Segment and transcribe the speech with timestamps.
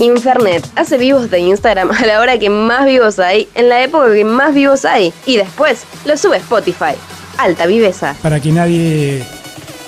[0.00, 4.12] Infernet hace vivos de Instagram a la hora que más vivos hay, en la época
[4.12, 6.94] que más vivos hay, y después lo sube a Spotify.
[7.36, 8.16] Alta viveza.
[8.22, 9.24] Para que nadie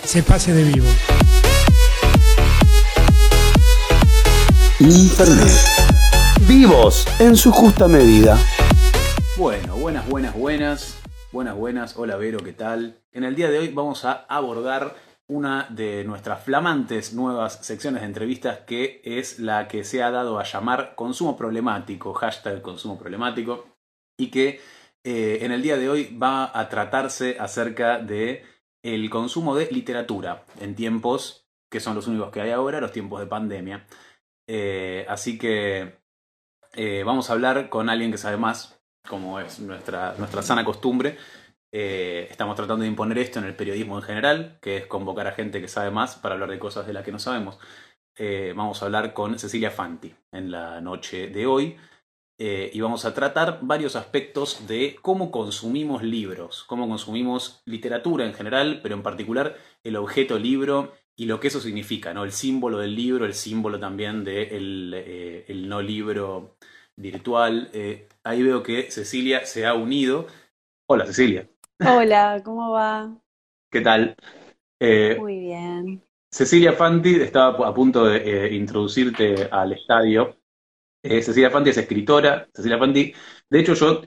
[0.04, 0.86] se pase de vivo.
[4.80, 5.52] Internet.
[6.48, 8.38] Vivos en su justa medida.
[9.36, 10.94] Bueno, buenas, buenas, buenas.
[11.32, 11.94] Buenas, buenas.
[11.96, 12.98] Hola Vero, ¿qué tal?
[13.12, 14.96] En el día de hoy vamos a abordar
[15.30, 20.40] una de nuestras flamantes nuevas secciones de entrevistas que es la que se ha dado
[20.40, 23.66] a llamar consumo problemático, hashtag consumo problemático,
[24.18, 24.60] y que
[25.04, 28.44] eh, en el día de hoy va a tratarse acerca de
[28.82, 33.20] el consumo de literatura en tiempos que son los únicos que hay ahora, los tiempos
[33.20, 33.86] de pandemia.
[34.48, 36.00] Eh, así que
[36.74, 41.16] eh, vamos a hablar con alguien que sabe más, como es nuestra, nuestra sana costumbre.
[41.72, 45.32] Eh, estamos tratando de imponer esto en el periodismo en general, que es convocar a
[45.32, 47.58] gente que sabe más para hablar de cosas de las que no sabemos.
[48.54, 51.76] vamos a hablar con Cecilia Fanti en la noche de hoy.
[52.38, 58.80] y vamos a tratar varios aspectos de cómo consumimos libros, cómo consumimos literatura en general,
[58.82, 62.24] pero en particular el objeto libro y lo que eso significa, ¿no?
[62.24, 66.56] El símbolo del libro, el símbolo también del de el no libro
[66.96, 67.68] virtual.
[67.74, 70.26] Eh, ahí veo que Cecilia se ha unido.
[70.86, 71.46] Hola, Cecilia.
[71.80, 73.14] Hola, ¿cómo va?
[73.70, 74.14] ¿Qué tal?
[74.78, 76.02] Eh, Muy bien.
[76.30, 80.36] Cecilia Fanti estaba a punto de eh, introducirte al estadio.
[81.02, 82.46] Cecilia Fanti es escritora.
[82.52, 83.12] Cecilia Fanti,
[83.48, 84.02] de hecho, yo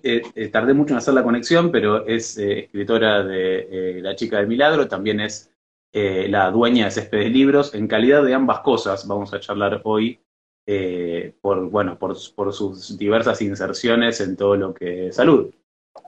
[0.51, 5.19] tardé mucho en hacer la conexión, pero es escritora de La chica del milagro, también
[5.19, 5.53] es
[5.95, 7.75] eh, la dueña de Céspedes Libros.
[7.75, 10.19] En calidad de ambas cosas vamos a charlar hoy
[10.65, 15.53] eh, por, bueno, por, sus diversas inserciones en todo lo que es salud.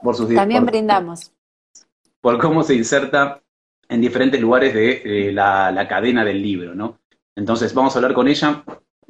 [0.02, 1.32] Por sus, También brindamos.
[2.26, 3.40] Por cómo se inserta
[3.88, 6.98] en diferentes lugares de la, cadena del libro, ¿no?
[7.36, 8.64] Entonces vamos a hablar con ella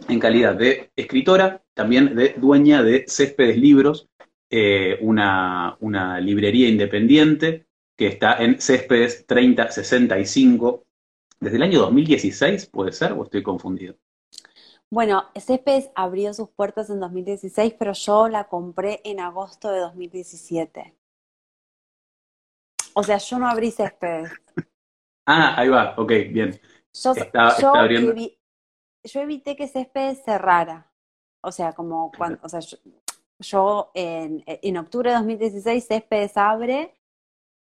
[0.06, 4.10] en calidad de escritora, también de dueña de Céspedes Libros,
[4.50, 7.64] eh, una librería independiente
[7.96, 10.84] que está en Céspedes 3065.
[11.40, 13.12] Desde el año 2016, ¿puede ser?
[13.12, 13.94] ¿O estoy confundido?
[14.90, 20.92] Bueno, Céspedes abrió sus puertas en 2016, pero yo la compré en agosto de 2017.
[22.98, 24.30] O sea, yo no abrí Céspedes.
[25.26, 26.58] ah, ahí va, ok, bien.
[26.94, 27.12] Yo,
[29.20, 30.90] evité que Céspedes cerrara.
[31.42, 32.60] O sea, como cuando, o sea,
[33.38, 36.94] yo, en, en, octubre de 2016 Céspedes abre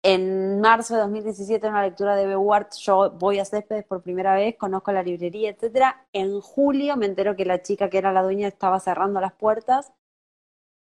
[0.02, 4.34] en marzo de 2017, en una lectura de Bewart, yo voy a Céspedes por primera
[4.34, 6.08] vez, conozco la librería, etcétera.
[6.12, 9.94] En julio me entero que la chica que era la dueña estaba cerrando las puertas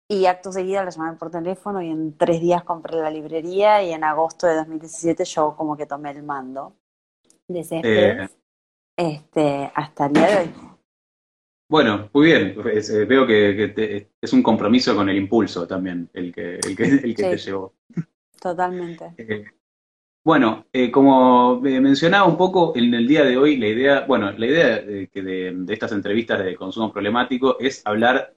[0.08, 3.92] y acto seguido la llamé por teléfono y en tres días compré la librería y
[3.92, 6.74] en agosto de 2017 yo como que tomé el mando
[7.46, 8.34] de Céspedes eh.
[8.97, 10.54] este, hasta el día de hoy.
[11.70, 12.56] Bueno, muy bien.
[12.64, 17.14] Eh, veo que, es un compromiso con el impulso también el que, el que, el
[17.14, 17.74] que te llevó.
[18.41, 19.12] Totalmente.
[19.18, 19.44] Eh,
[20.24, 24.47] bueno, eh, como mencionaba un poco en el día de hoy, la idea, bueno, la
[24.47, 28.34] idea de, de, estas entrevistas de consumo problemático es hablar,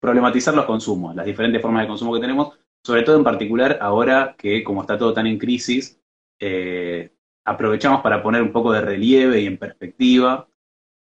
[0.00, 4.34] problematizar los consumos, las diferentes formas de consumo que tenemos, sobre todo en particular ahora
[4.36, 6.00] que como está todo tan en crisis,
[6.40, 7.12] eh,
[7.44, 10.48] aprovechamos para poner un poco de relieve y en perspectiva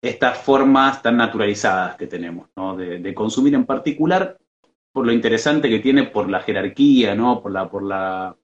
[0.01, 2.75] estas formas tan naturalizadas que tenemos, ¿no?
[2.75, 4.37] de, consumir en particular
[4.91, 7.41] por lo interesante que tiene por la jerarquía, ¿no?
[7.41, 8.35] Por la, por la,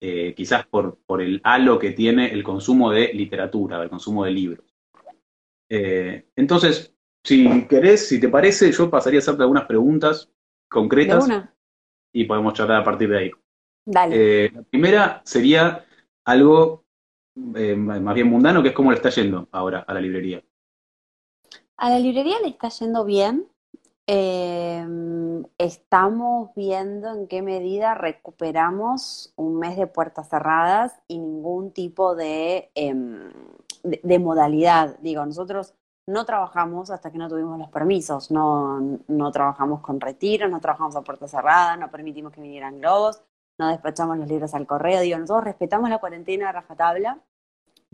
[0.00, 4.30] eh, quizás por, por el halo que tiene el consumo de literatura, el consumo de
[4.30, 4.64] libros.
[5.68, 10.30] Eh, entonces, si querés, si te parece, yo pasaría a hacerte algunas preguntas
[10.68, 11.28] concretas
[12.12, 13.30] y podemos charlar a partir de ahí.
[13.84, 14.44] Dale.
[14.46, 15.84] Eh, la primera sería
[16.24, 16.84] algo
[17.36, 20.42] más bien mundano, que es cómo le está yendo ahora a la librería.
[21.76, 23.46] A la librería le está yendo bien.
[24.10, 32.14] Em, estamos viendo en qué medida recuperamos un mes de puertas cerradas y ningún tipo
[32.14, 33.30] de, em,
[33.82, 34.98] de, modalidad.
[35.00, 35.74] Digo, nosotros
[36.08, 40.96] no trabajamos hasta que no tuvimos los permisos, no, no trabajamos con retiros, no trabajamos
[40.96, 43.20] a puertas cerradas, no permitimos que vinieran globos,
[43.58, 45.00] no despachamos los libros al correo.
[45.00, 47.18] Digo, nosotros respetamos la cuarentena de rajatabla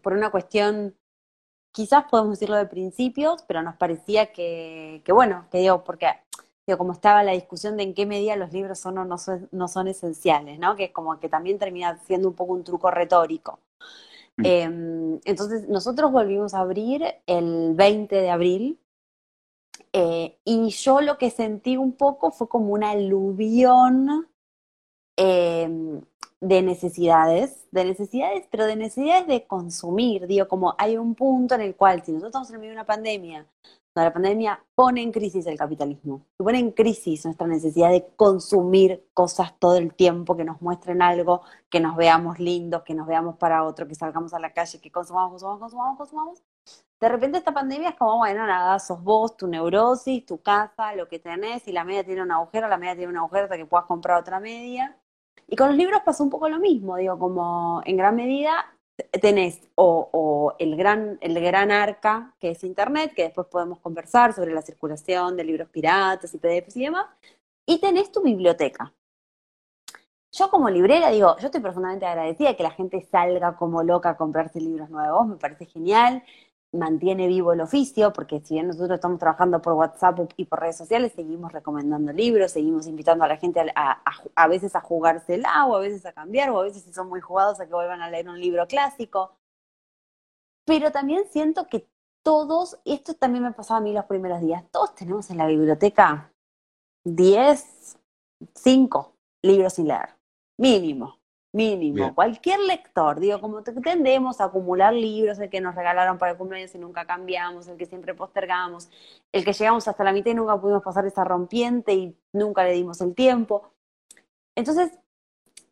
[0.02, 0.94] por una cuestión
[1.72, 6.06] quizás podemos decirlo de principios, pero nos parecía que, que bueno, que digo, porque
[6.66, 9.48] digo, como estaba la discusión de en qué medida los libros son o no son,
[9.50, 10.76] no son esenciales, ¿no?
[10.76, 13.58] Que como que también termina siendo un poco un truco retórico.
[14.36, 14.46] Mm.
[14.46, 18.80] Em, entonces, nosotros volvimos a abrir el 20 de abril
[19.92, 24.28] eh, y yo lo que sentí un poco fue como una aluvión
[25.16, 26.00] eh,
[26.40, 30.26] de necesidades, de necesidades, pero de necesidades de consumir.
[30.26, 32.86] Digo, como hay un punto en el cual, si nosotros estamos en medio de una
[32.86, 33.46] pandemia,
[34.02, 39.56] la pandemia pone en crisis el capitalismo, pone en crisis nuestra necesidad de consumir cosas
[39.58, 43.62] todo el tiempo, que nos muestren algo, que nos veamos lindos, que nos veamos para
[43.62, 46.42] otro, que salgamos a la calle, que consumamos, consumamos, consumamos, consumamos.
[47.00, 51.06] De repente esta pandemia es como, bueno, nada, sos vos, tu neurosis, tu casa, lo
[51.06, 53.66] que tenés, y la media tiene un agujero, la media tiene un agujero hasta que
[53.66, 54.98] puedas comprar otra media.
[55.46, 58.73] Y con los libros pasa un poco lo mismo, digo, como en gran medida
[59.20, 64.52] tenés o, el, gran, el gran arca, que es Internet, que después podemos conversar sobre
[64.52, 67.06] la circulación de libros piratas y PDFs y demás,
[67.66, 68.92] y tenés tu biblioteca.
[70.32, 74.10] Yo como librera digo, yo estoy profundamente agradecida de que la gente salga como loca
[74.10, 76.24] a comprarse libros nuevos, me parece genial
[76.74, 80.76] mantiene vivo el oficio, porque si bien nosotros estamos trabajando por WhatsApp y por redes
[80.76, 84.02] sociales, seguimos recomendando libros, seguimos invitando a la gente a,
[84.34, 87.20] a, veces a jugársela, o a veces a cambiar, o a veces si son muy
[87.20, 89.36] jugados a que vuelvan a leer un libro clásico.
[90.66, 91.88] Pero también siento que
[92.22, 95.46] todos, y esto también me pasaba a mí los primeros días, todos tenemos en la
[95.46, 96.32] biblioteca
[97.04, 97.98] 10,
[98.54, 100.08] 5 libros sin leer,
[100.58, 101.23] mínimo
[101.54, 102.14] mínimo.
[102.14, 106.74] Cualquier lector, digo, como tendemos a acumular libros, el que nos regalaron para el cumpleaños
[106.74, 108.90] y nunca cambiamos, el que siempre postergamos,
[109.32, 112.72] el que llegamos hasta la mitad y nunca pudimos pasar esa rompiente y nunca le
[112.72, 113.70] dimos el tiempo.
[114.56, 114.98] Entonces,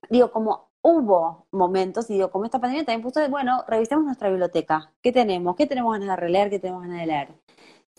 [0.08, 4.92] digo, como hubo momentos, y digo, como esta pandemia también puso, bueno, revisemos nuestra biblioteca.
[5.02, 5.56] ¿Qué tenemos?
[5.56, 6.48] ¿Qué tenemos ganas de releer?
[6.48, 7.28] ¿Qué tenemos ganas de leer?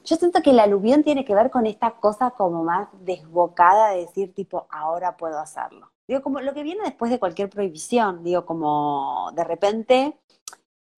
[0.06, 4.02] Yo siento que la aluvión tiene que ver con esta cosa como más desbocada de
[4.02, 5.93] decir, tipo, ahora puedo hacerlo.
[6.08, 10.20] Digo, como lo que viene después de cualquier prohibición, digo, como de repente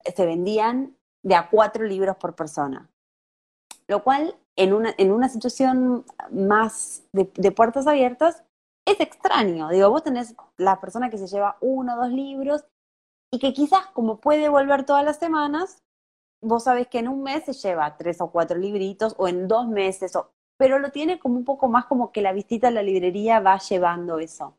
[0.03, 2.89] se vendían de a cuatro libros por persona.
[3.87, 8.43] Lo cual, en una, en una situación más de, de puertas abiertas,
[8.85, 9.69] es extraño.
[9.69, 12.65] Digo, vos tenés la persona que se lleva uno o dos libros
[13.31, 15.83] y que quizás como puede volver todas las semanas,
[16.41, 19.67] vos sabés que en un mes se lleva tres o cuatro libritos o en dos
[19.67, 22.83] meses, o, pero lo tiene como un poco más como que la visita a la
[22.83, 24.55] librería va llevando eso.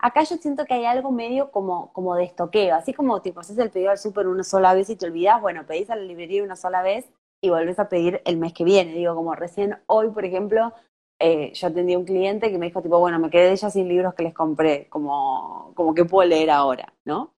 [0.00, 3.58] Acá yo siento que hay algo medio como, como de estoqueo, así como tipo haces
[3.58, 6.44] el pedido al súper una sola vez y te olvidas, bueno, pedís a la librería
[6.44, 7.10] una sola vez
[7.40, 8.94] y volvés a pedir el mes que viene.
[8.94, 10.72] Digo, como recién hoy, por ejemplo,
[11.18, 13.88] eh, yo atendí a un cliente que me dijo, tipo, bueno, me quedé ya sin
[13.88, 17.34] libros que les compré, como, como que puedo leer ahora, ¿no?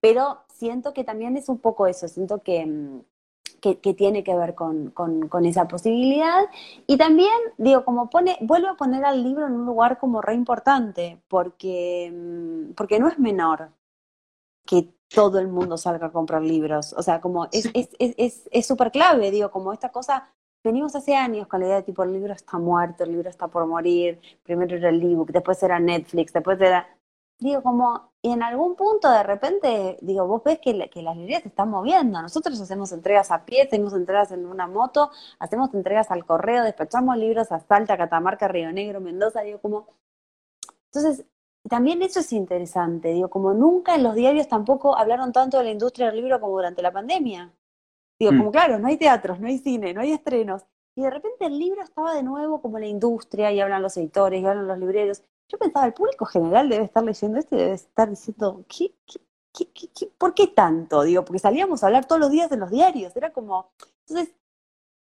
[0.00, 2.64] Pero siento que también es un poco eso, siento que,
[3.62, 6.46] mm, que, tiene que ver con, con, esa posibilidad.
[6.86, 10.34] Y también, digo, como pone, vuelvo a poner al libro en un lugar como re
[10.34, 13.70] importante, porque, mm, porque no es menor
[14.66, 16.92] que todo el mundo salga a comprar libros.
[16.94, 20.28] O sea, como es súper es, es, clave, digo, como esta cosa,
[20.62, 23.48] venimos hace años con la idea de tipo, el libro está muerto, el libro está
[23.48, 26.86] por morir, primero era el ebook, después era Netflix, después era
[27.38, 31.42] digo, como, y en algún punto de repente, digo, vos ves que, que las librerías
[31.42, 32.20] se están moviendo.
[32.20, 37.16] Nosotros hacemos entregas a pie, hacemos entregas en una moto, hacemos entregas al correo, despachamos
[37.16, 39.86] libros a Salta, Catamarca, Río Negro, Mendoza, digo, como.
[40.92, 41.26] Entonces,
[41.68, 45.70] también eso es interesante, digo, como nunca en los diarios tampoco hablaron tanto de la
[45.70, 47.52] industria del libro como durante la pandemia.
[48.18, 48.38] Digo, mm.
[48.38, 50.64] como claro, no hay teatros, no hay cine, no hay estrenos.
[50.96, 54.42] Y de repente el libro estaba de nuevo como la industria, y hablan los editores,
[54.42, 55.22] y hablan los libreros.
[55.48, 58.94] Yo pensaba, el público general debe estar leyendo esto y debe estar diciendo, ¿qué,
[60.18, 61.02] por qué tanto?
[61.02, 63.70] Digo, porque salíamos a hablar todos los días en los diarios, era como...
[64.06, 64.34] Entonces,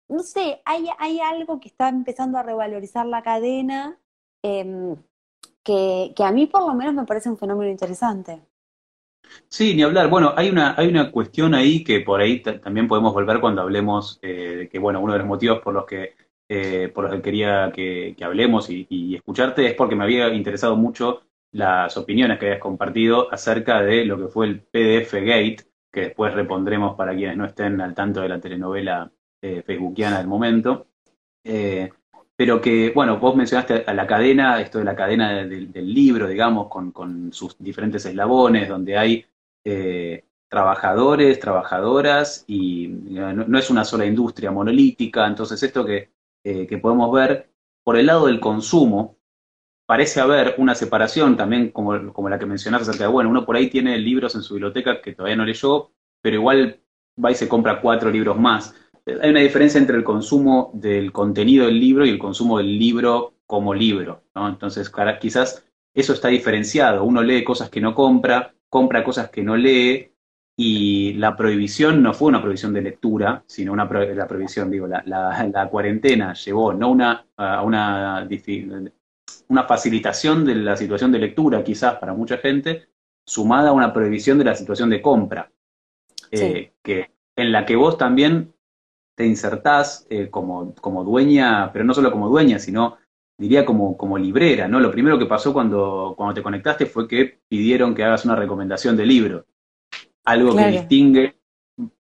[0.09, 3.99] no sé, hay, hay algo que está empezando a revalorizar la cadena
[4.43, 4.97] em,
[5.65, 8.41] que, que a mí por lo menos me parece un fenómeno interesante.
[9.49, 10.09] Sí, ni hablar.
[10.09, 14.19] Bueno, hay una, hay una cuestión ahí que por ahí también podemos volver cuando hablemos
[14.23, 16.15] eh, de que, bueno, uno de los motivos por los que
[16.49, 21.23] eh, por los que quería que, hablemos y, escucharte es porque me había interesado mucho
[21.53, 26.35] las opiniones que habías compartido acerca de lo que fue el PDF Gate, que después
[26.35, 29.11] repondremos para quienes no estén al tanto de la telenovela
[29.41, 30.89] eh, facebookiana del momento.
[31.45, 31.91] Eh,
[32.37, 36.69] pero que, bueno, vos mencionaste a la cadena, esto de la cadena del, libro, digamos,
[36.69, 39.25] con, sus diferentes eslabones, donde hay
[39.65, 46.11] eh, trabajadores, trabajadoras, y no, es una sola industria monolítica, entonces esto que
[46.49, 47.51] eh, que podemos ver
[47.83, 49.19] por el lado del consumo,
[49.85, 53.69] parece haber una separación también como, como la que mencionaste acerca bueno, uno por ahí
[53.69, 55.91] tiene libros en su biblioteca que todavía no leyó,
[56.23, 56.81] pero igual
[57.23, 58.77] va y se compra cuatro libros más.
[59.21, 63.35] Hay una diferencia entre el consumo del contenido del libro y el consumo del libro
[63.45, 64.23] como libro.
[64.37, 67.03] Entonces, quizás eso está diferenciado.
[67.03, 70.13] Uno lee cosas que no compra, compra cosas que no lee,
[70.59, 75.03] y la prohibición no fue una prohibición de lectura, sino una la prohibición, digo, la,
[75.05, 78.27] la, cuarentena llevó no una, a una,
[79.49, 82.89] una facilitación de la situación de lectura, quizás para mucha gente,
[83.27, 85.51] sumada a una prohibición de la situación de compra,
[86.31, 88.55] eh, que, en la que vos también
[89.15, 92.97] te insertás eh, como, como dueña, pero no solo como dueña, sino
[93.37, 94.81] diría como, como librera, ¿no?
[94.81, 98.97] Lo primero que pasó cuando, cuando te conectaste fue que pidieron que hagas una recomendación
[98.97, 99.47] de libro.
[100.27, 101.37] Algo que distingue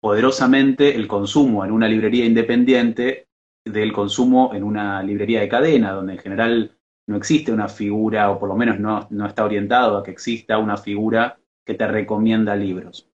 [0.00, 3.28] poderosamente el consumo en una librería independiente
[3.64, 8.38] del consumo en una librería de cadena, donde en general no existe una figura, o
[8.38, 12.56] por lo menos no, no está orientado a que exista una figura que te recomienda
[12.56, 13.10] libros.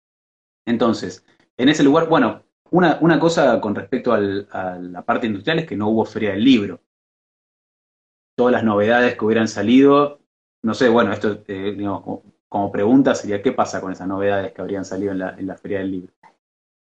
[0.67, 1.25] Entonces,
[1.57, 5.77] en ese lugar, bueno, una, una cosa con respecto a la parte industrial es que
[5.77, 6.81] no hubo feria del libro.
[8.37, 10.21] Todas las novedades que hubieran salido,
[10.63, 14.61] no sé, bueno, esto eh, digamos, como, pregunta sería, ¿qué pasa con esas novedades que
[14.61, 16.13] habrían salido en la, en feria del libro?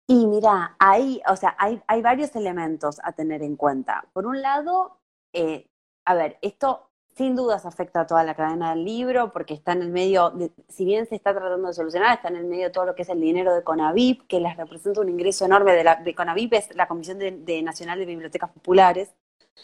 [0.08, 4.04] Y mira, hay, o sea, hay, hay varios elementos a tener en cuenta.
[4.12, 4.98] Por un lado,
[5.32, 5.68] eh,
[6.04, 6.86] a ver, esto
[7.16, 10.34] sin dudas afecta a toda la cadena del libro porque está en el medio,
[10.68, 13.02] si bien se está tratando de solucionar, está en el medio de todo lo que
[13.02, 16.52] es el dinero de Conavip, que les representa un ingreso enorme de, la, de Conavip,
[16.52, 19.14] es la Comisión de, Nacional de Bibliotecas Populares,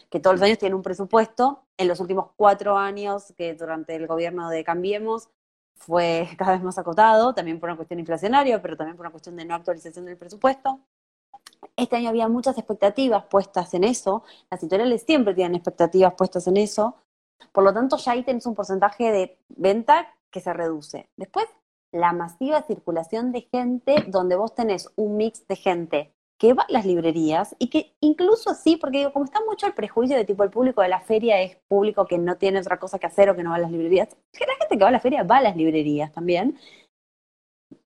[0.08, 1.62] que todos los años tiene un presupuesto.
[1.76, 5.28] En los últimos cuatro años, que durante el gobierno de Cambiemos,
[5.86, 9.36] fue cada vez más acotado, también por una cuestión inflacionaria, pero también por una cuestión
[9.36, 10.80] de no actualización del presupuesto.
[11.76, 16.56] Este año había muchas expectativas puestas en eso, las editoriales siempre tienen expectativas puestas en
[16.56, 16.96] eso,
[17.52, 21.08] por lo tanto, ya ahí tenés un porcentaje de venta que se reduce.
[21.16, 21.46] Después,
[21.92, 26.72] la masiva circulación de gente, donde vos tenés un mix de gente que va a
[26.72, 30.42] las librerías y que incluso así, porque digo, como está mucho el prejuicio de tipo
[30.42, 33.36] el público de la feria es público que no tiene otra cosa que hacer o
[33.36, 35.36] que no va a las librerías, que la gente que va a la feria va
[35.36, 36.58] a las librerías también.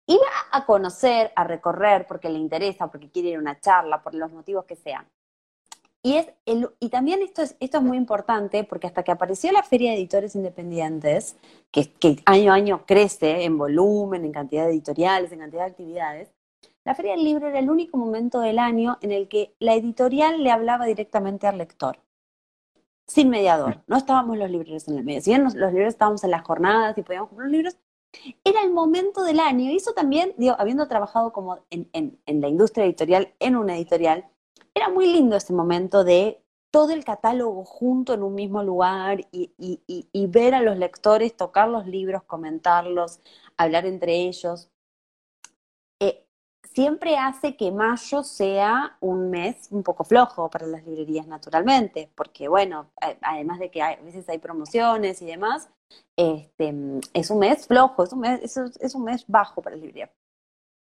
[0.07, 4.03] Y va a conocer, a recorrer porque le interesa, porque quiere ir a una charla,
[4.03, 5.09] por los motivos que sean.
[6.03, 9.53] Y, es el, y también esto es, esto es muy importante porque hasta que apareció
[9.53, 11.39] la Feria de Editores Independientes,
[11.71, 15.71] que, que año a año crece en volumen, en cantidad de editoriales, en cantidad de
[15.71, 16.31] actividades,
[16.85, 20.43] la Feria del Libro era el único momento del año en el que la editorial
[20.43, 21.99] le hablaba directamente al lector,
[23.07, 23.83] sin mediador.
[23.87, 25.21] No estábamos los libreros en el medio.
[25.21, 27.77] Si los, libreros estábamos en las jornadas y podíamos comprar libros,
[28.45, 29.71] era el momento del año.
[29.71, 34.27] Y eso también, habiendo trabajado como en la industria editorial, en una editorial,
[34.75, 40.27] era muy lindo ese momento de todo el catálogo junto en un mismo lugar y,
[40.27, 43.21] ver a los lectores tocar los libros, comentarlos,
[43.57, 44.71] hablar entre ellos.
[46.75, 52.49] Siempre hace que mayo sea un mes un poco flojo para las librerías naturalmente, porque
[52.49, 52.91] bueno,
[53.21, 55.71] además de que a veces hay promociones y demás,
[56.17, 56.75] este,
[57.13, 60.11] es un mes flojo, es un mes, es un mes bajo para las librerías.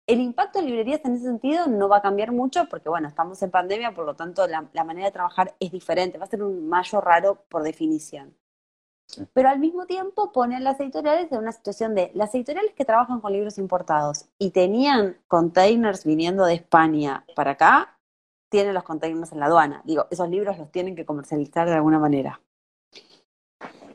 [0.09, 3.43] El impacto de librerías en ese sentido no va a cambiar mucho porque, bueno, estamos
[3.43, 6.67] en pandemia, por lo tanto la, manera de trabajar es diferente, va a ser un
[6.67, 8.35] mayo raro por definición.
[9.33, 12.85] Pero al mismo tiempo pone a las editoriales en una situación de las editoriales que
[12.85, 17.99] trabajan con libros importados y tenían containers viniendo de España para acá,
[18.51, 19.83] tienen los containers en la aduana.
[19.85, 22.41] Digo, esos libros los tienen que comercializar de alguna manera.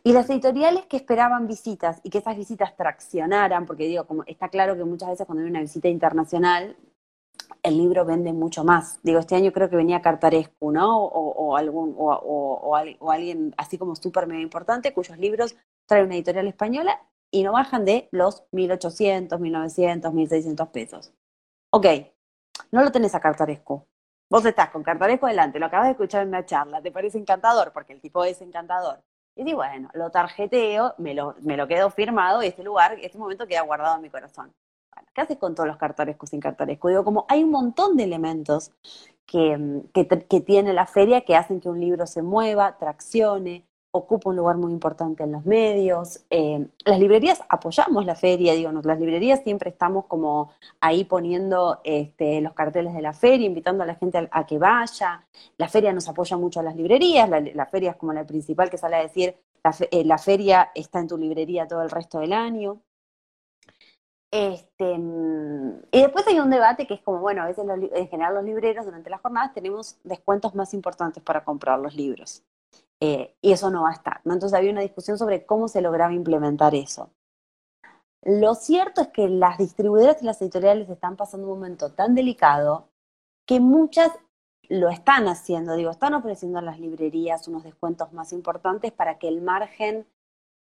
[0.04, 4.50] Y las editoriales que esperaban visitas y que esas visitas traccionaran, porque digo, como está
[4.50, 6.76] claro que muchas veces cuando hay una visita internacional,
[7.62, 9.00] el libro vende mucho más.
[9.04, 11.06] Digo, este año creo que venía Cartarescu, ¿no?
[11.06, 12.76] O, algún, o,
[13.12, 15.56] alguien así como súper mega importante, cuyos libros
[15.86, 17.00] trae una editorial española
[17.32, 21.14] y no bajan de los 1.800, 1.900, 1.600 pesos.
[21.72, 21.86] Ok,
[22.72, 23.86] no lo tenés a Cartarescu.
[24.30, 27.72] Vos estás con Cartarescu adelante, lo acabas de escuchar en una charla, te parece encantador,
[27.74, 29.04] porque el tipo es encantador.
[29.36, 33.18] Y digo, bueno, lo tarjeteo, me lo, me lo quedo firmado y este lugar, este
[33.18, 34.54] momento queda guardado en mi corazón.
[35.14, 36.90] ¿Qué haces con todos los cartarescos sin cartaresco?
[36.90, 38.72] Digo, como hay un montón de elementos
[39.26, 43.66] que, que, que tiene la feria que hacen que un libro se mueva, traccione,
[43.96, 46.26] ocupa un lugar muy importante en los medios.
[46.32, 50.52] Eh, las librerías apoyamos la feria, digo, las librerías siempre estamos como
[50.82, 55.24] ahí poniendo este, los carteles de la feria, invitando a la gente a, que vaya.
[55.58, 58.80] La feria nos apoya mucho a las librerías, la, feria es como la principal que
[58.80, 59.36] sale a decir,
[59.92, 62.82] eh, la, feria está en tu librería todo el resto del año.
[64.36, 65.00] Este,
[65.92, 68.84] y después hay un debate que es como, bueno, a veces en general los libreros
[68.84, 72.42] durante las jornadas tenemos descuentos más importantes para comprar los libros.
[73.00, 74.22] Eh, y eso no va a estar.
[74.26, 77.12] Entonces había una discusión sobre cómo se lograba implementar eso.
[78.24, 82.88] Lo cierto es que las distribuidoras y las editoriales están pasando un momento tan delicado
[83.46, 84.14] que muchas
[84.68, 89.28] lo están haciendo, digo, están ofreciendo a las librerías unos descuentos más importantes para que
[89.28, 90.08] el margen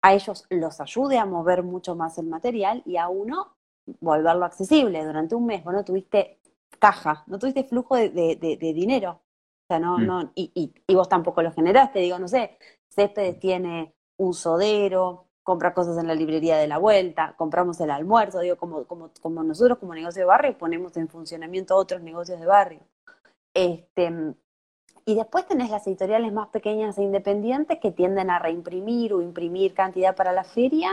[0.03, 3.57] a ellos los ayude a mover mucho más el material y a uno
[4.01, 5.05] volverlo accesible.
[5.05, 6.41] Durante un mes vos no tuviste
[6.79, 9.23] caja, no tuviste flujo de dinero
[9.79, 10.07] no, mm.
[10.07, 12.59] no, y, y, vos tampoco lo generaste, digo, no sé,
[12.89, 18.41] Céspedes tiene un sodero, compra cosas en la librería de la vuelta, compramos el almuerzo,
[18.41, 22.47] digo, como, como, como nosotros como negocio de barrio ponemos en funcionamiento otros negocios de
[22.47, 22.81] barrio.
[23.55, 24.35] Este,
[25.05, 29.75] y después tenés las editoriales más pequeñas e independientes que tienden a reimprimir o imprimir
[29.75, 30.91] cantidad para la feria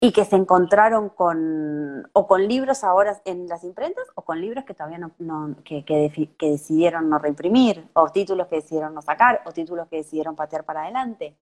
[0.00, 4.64] y que se encontraron con, o con libros ahora en las imprentas, o con libros
[4.64, 9.52] que todavía no, que, que, decidieron no reimprimir, o títulos que decidieron no sacar, o
[9.52, 11.36] títulos que decidieron patear para adelante.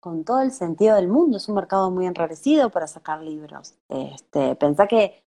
[0.00, 3.74] Con todo el sentido del mundo, es un mercado muy enrarecido para sacar libros.
[3.88, 5.22] Este, pensá que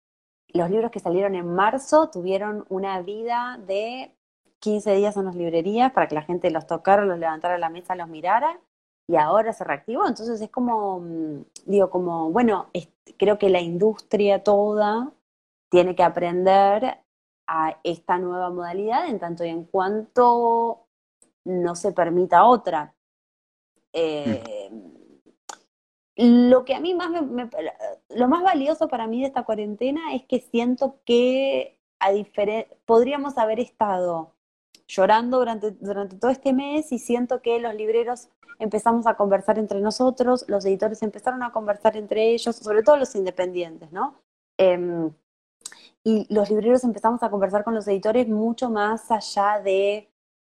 [0.48, 4.16] los libros que salieron en marzo tuvieron una vida de
[4.60, 7.70] 15 días en las librerías para que la gente los tocara, los levantara a la
[7.70, 8.58] mesa, los mirara,
[9.08, 10.08] y ahora se reactivó.
[10.08, 12.70] Entonces es como, mm, digo, como, bueno,
[13.18, 15.12] creo que la industria toda
[15.70, 17.00] tiene que aprender
[17.48, 20.88] a esta nueva modalidad en tanto y en cuanto
[21.46, 22.96] no se permita otra.
[23.92, 24.72] Eh,
[26.16, 27.50] lo que a mí más me,
[28.10, 32.12] lo más valioso para mí de esta cuarentena es que siento que a
[32.86, 34.33] podríamos haber estado
[34.96, 39.80] llorando durante, durante todo este mes y siento que los libreros empezamos a conversar entre
[39.82, 44.16] nosotros, los editores empezaron a conversar entre ellos, sobre todo los independientes, ¿no?
[44.58, 45.12] Em,
[46.04, 50.10] y los libreros empezamos a conversar con los editores mucho más allá de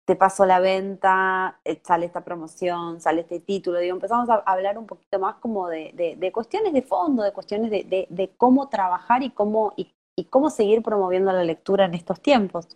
[0.06, 4.78] te paso la venta, eh, sale esta promoción, sale este título, digo, empezamos a hablar
[4.78, 9.22] un poquito más como de, de, cuestiones de fondo, de cuestiones de, de cómo trabajar
[9.22, 12.68] y cómo, y cómo seguir promoviendo la lectura en estos tiempos.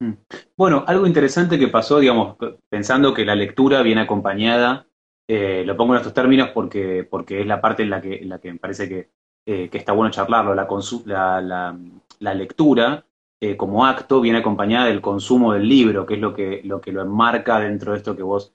[0.00, 0.12] Mm.
[0.56, 2.36] Bueno, algo interesante que pasó, digamos,
[2.68, 4.86] pensando que la lectura viene acompañada,
[5.28, 8.40] eh, lo pongo en estos términos porque, porque es la parte en la que, la
[8.40, 9.10] que me parece que,
[9.46, 11.78] eh, que está bueno charlarlo, la, la,
[12.18, 13.06] la, lectura
[13.40, 16.92] eh, como acto viene acompañada del consumo del libro, que es lo que lo, que
[16.92, 18.54] lo enmarca dentro de esto que vos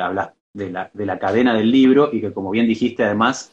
[0.00, 3.52] hablas de la, de la cadena del libro y que como bien dijiste además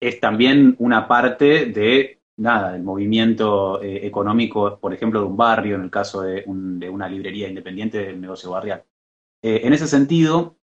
[0.00, 5.76] es también una parte de nada, el movimiento eh, económico, por ejemplo, de un barrio,
[5.76, 8.84] en el caso de, una librería independiente del negocio barrial.
[9.42, 10.56] Eh, en ese sentido,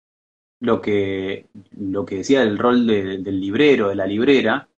[0.62, 4.70] lo que, lo que decía del rol del librero, de la librera,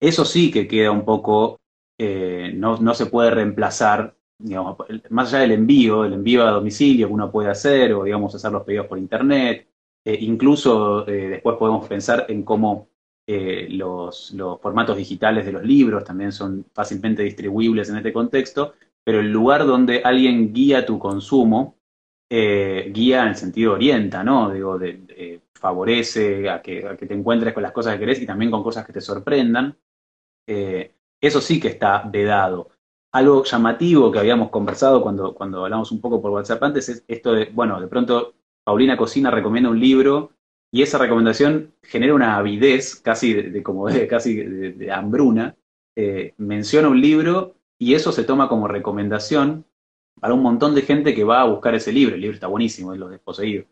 [0.00, 1.60] eso sí que queda un poco,
[1.98, 4.76] eh, no, no, se puede reemplazar, digamos,
[5.10, 8.52] más allá del envío, el envío a domicilio que uno puede hacer, o digamos, hacer
[8.52, 9.68] los pedidos por internet,
[10.04, 12.88] incluso después podemos pensar en cómo
[13.28, 19.20] eh, los, formatos digitales de los libros también son fácilmente distribuibles en este contexto, pero
[19.20, 21.76] el lugar donde alguien guía tu consumo,
[22.30, 24.50] eh, guía en el sentido orienta, ¿no?
[24.50, 28.62] Digo, de, favorece a que, te encuentres con las cosas que querés y también con
[28.62, 29.76] cosas que te sorprendan.
[30.46, 32.70] Eh, eso sí que está vedado.
[33.12, 37.32] Algo llamativo que habíamos conversado cuando, cuando hablamos un poco por WhatsApp antes es esto
[37.32, 38.34] de, bueno, de pronto
[38.64, 40.32] Paulina Cocina recomienda un libro
[40.70, 45.56] y esa recomendación genera una avidez, casi de, como de, casi de, hambruna.
[45.94, 49.64] Eh, menciona un libro y eso se toma como recomendación
[50.20, 52.14] para un montón de gente que va a buscar ese libro.
[52.14, 53.66] El libro está buenísimo, es Los Desposeídos.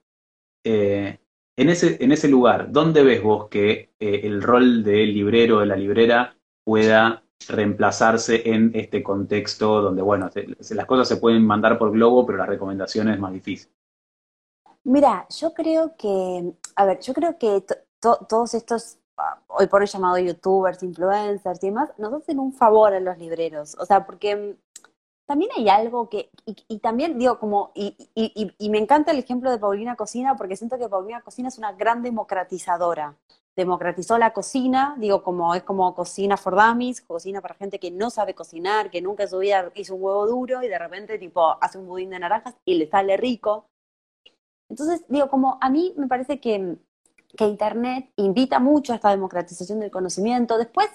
[0.65, 1.19] Eh,
[1.57, 5.67] en, ese, en ese lugar, ¿dónde ves vos que eh, el rol del librero, de
[5.67, 11.93] la librera, pueda reemplazarse en este contexto donde, bueno, las cosas se pueden mandar por
[11.93, 13.71] globo, pero la recomendación es más difícil?
[14.85, 17.65] Mira, yo creo que, a ver, yo creo que
[18.01, 22.93] todos estos, ah, hoy por hoy llamados youtubers, influencers y demás, nos hacen un favor
[22.93, 23.77] a los libreros.
[23.81, 24.57] O sea, porque mm,
[25.27, 29.59] también hay algo que, y, también digo como, y, y, me encanta el ejemplo de
[29.59, 33.17] Paulina Cocina, porque siento que Paulina Cocina es una gran democratizadora.
[33.57, 38.11] Democratizó la cocina, digo, como es como cocina for dummies, cocina para gente que no
[38.11, 41.57] sabe cocinar, que nunca en su vida hizo un huevo duro y de repente tipo
[41.61, 43.67] hace un budín de naranjas y le sale rico.
[44.69, 46.77] Entonces, digo, como a mí me parece que,
[47.37, 50.59] que Internet invita mucho a esta democratización del conocimiento.
[50.59, 50.89] Después,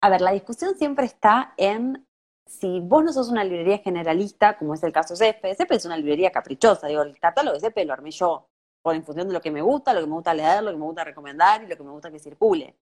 [0.00, 2.06] a ver, la discusión siempre está en
[2.46, 5.84] si vos no sos una librería generalista, como es el caso de CEPE, CEPE es
[5.84, 8.46] una librería caprichosa, digo, el catálogo de CEPE lo armé yo,
[8.82, 10.76] por en función de lo que me gusta, lo que me gusta leer, lo que
[10.76, 12.76] me gusta recomendar y lo que me gusta que circule.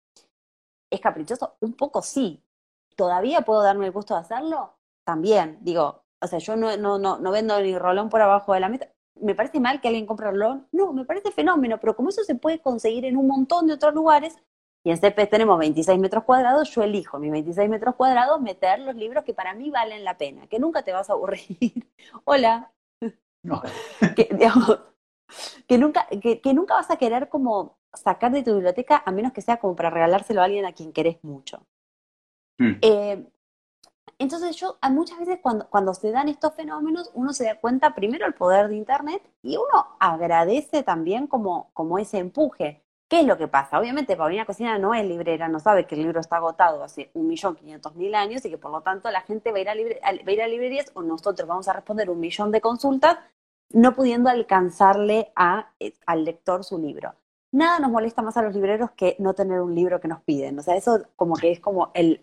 [0.91, 1.57] ¿Es caprichoso?
[1.61, 2.43] Un poco sí.
[2.95, 4.75] ¿Todavía puedo darme el gusto de hacerlo?
[5.05, 8.61] También, digo, o sea, yo no, no, no, no vendo ni rolón por abajo de
[8.61, 8.89] la mesa,
[9.21, 10.29] ¿Me parece mal que alguien compre?
[10.73, 13.95] No, me parece fenómeno, pero como eso se puede conseguir en un montón de otros
[13.95, 14.37] lugares,
[14.87, 18.95] y en CEPES tenemos 26 metros cuadrados, yo elijo mis 26 metros cuadrados meter los
[18.95, 21.89] libros que para mí valen la pena, que nunca te vas a aburrir.
[22.25, 22.71] Hola.
[23.43, 23.63] No.
[25.67, 29.41] que, nunca, que, nunca vas a querer como sacar de tu biblioteca a menos que
[29.41, 31.67] sea como para regalárselo a alguien a quien querés mucho.
[32.59, 32.73] Mm.
[32.83, 33.27] Eh,
[34.19, 38.27] entonces yo muchas veces cuando, cuando se dan estos fenómenos, uno se da cuenta primero
[38.27, 42.83] el poder de Internet y uno agradece también como, como ese empuje.
[43.09, 43.79] ¿Qué es lo que pasa?
[43.79, 47.29] Obviamente Paulina Cocina no es librera, no sabe que el libro está agotado hace un
[47.29, 49.75] millón quinientos mil años y que por lo tanto la gente va a, ir a,
[49.75, 50.13] libre, a
[50.49, 53.19] librerías o nosotros vamos a responder un millón de consultas
[53.71, 57.15] no pudiendo alcanzarle a, eh, al lector su libro.
[57.55, 60.59] Nada nos molesta más a los libreros que no tener un libro que nos piden.
[60.59, 62.21] O sea, eso como que es como el,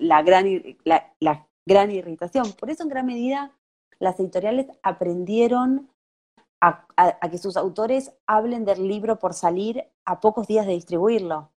[0.00, 0.46] la, gran,
[0.84, 2.52] la, gran irritación.
[2.52, 3.50] Por eso en gran medida
[3.98, 5.90] las editoriales aprendieron
[6.60, 11.50] a, a, que sus autores hablen del libro por salir a pocos días de distribuirlo.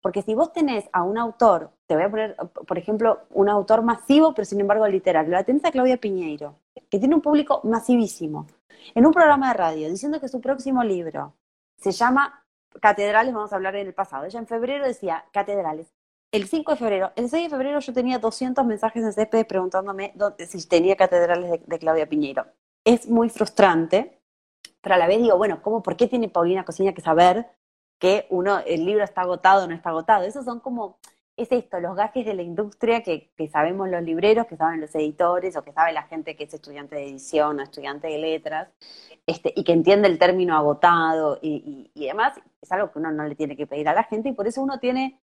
[0.00, 3.82] Porque si vos tenés a un autor, te voy a poner, por ejemplo, un autor
[3.82, 8.46] masivo, pero sin embargo literario, la tenés a Claudia Piñeiro, que tiene un público masivísimo,
[8.94, 11.34] en un programa de radio, diciendo que su próximo libro
[11.76, 12.41] se llama
[12.80, 14.24] Catedrales, vamos a hablar en el pasado.
[14.24, 15.92] Ella en febrero decía Catedrales.
[16.32, 20.12] El 5 de febrero, el 6 de febrero yo tenía 200 mensajes en CP preguntándome
[20.14, 22.46] dónde, si tenía Catedrales de, de Claudia Piñeiro.
[22.84, 24.22] Es muy frustrante,
[24.80, 27.46] pero a la vez digo, bueno, ¿cómo, por qué tiene Paulina Cocina que saber
[27.98, 30.24] que uno, el libro está agotado o no está agotado?
[30.24, 30.98] Esos son como,
[31.36, 34.94] es esto, los gajes de la industria que, que, sabemos los libreros, que saben los
[34.94, 38.68] editores o que sabe la gente que es estudiante de edición o estudiante de letras,
[39.26, 43.10] este, y que entiende el término agotado y, y, y demás, es algo que uno
[43.12, 45.20] no le tiene que pedir a la gente y por eso uno tiene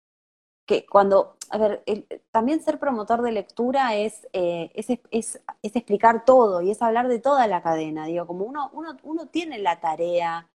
[0.66, 5.76] que cuando, a ver, el, también ser promotor de lectura es, eh, es, es, es,
[5.76, 8.06] explicar todo y es hablar de toda la cadena.
[8.06, 10.48] Digo, como uno, uno, uno tiene la tarea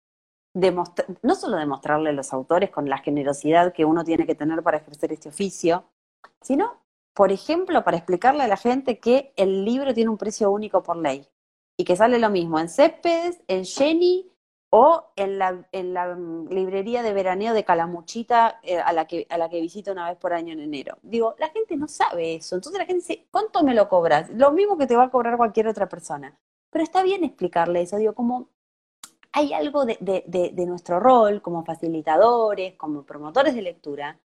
[1.23, 4.63] no solo de mostrarle a los autores con la generosidad que uno tiene que tener
[4.63, 5.85] para ejercer este oficio,
[6.41, 6.81] sino,
[7.15, 10.97] por ejemplo, para explicarle a la gente que el libro tiene un precio único por
[10.97, 11.29] ley
[11.77, 14.33] y que sale lo mismo en Céspedes, en Jenny
[14.71, 16.17] o en la, en la
[16.49, 20.19] librería de veraneo de Calamuchita eh, a, la que, a la que visito una vez
[20.19, 20.97] por año en enero.
[21.03, 22.57] Digo, la gente no sabe eso.
[22.57, 24.31] Entonces la gente dice, ¿cuánto me lo cobras?
[24.31, 26.39] Lo mismo que te va a cobrar cualquier otra persona.
[26.71, 27.97] Pero está bien explicarle eso.
[27.97, 28.49] Digo, como
[29.37, 34.19] hay algo de, de, nuestro rol como facilitadores, como promotores de lectura,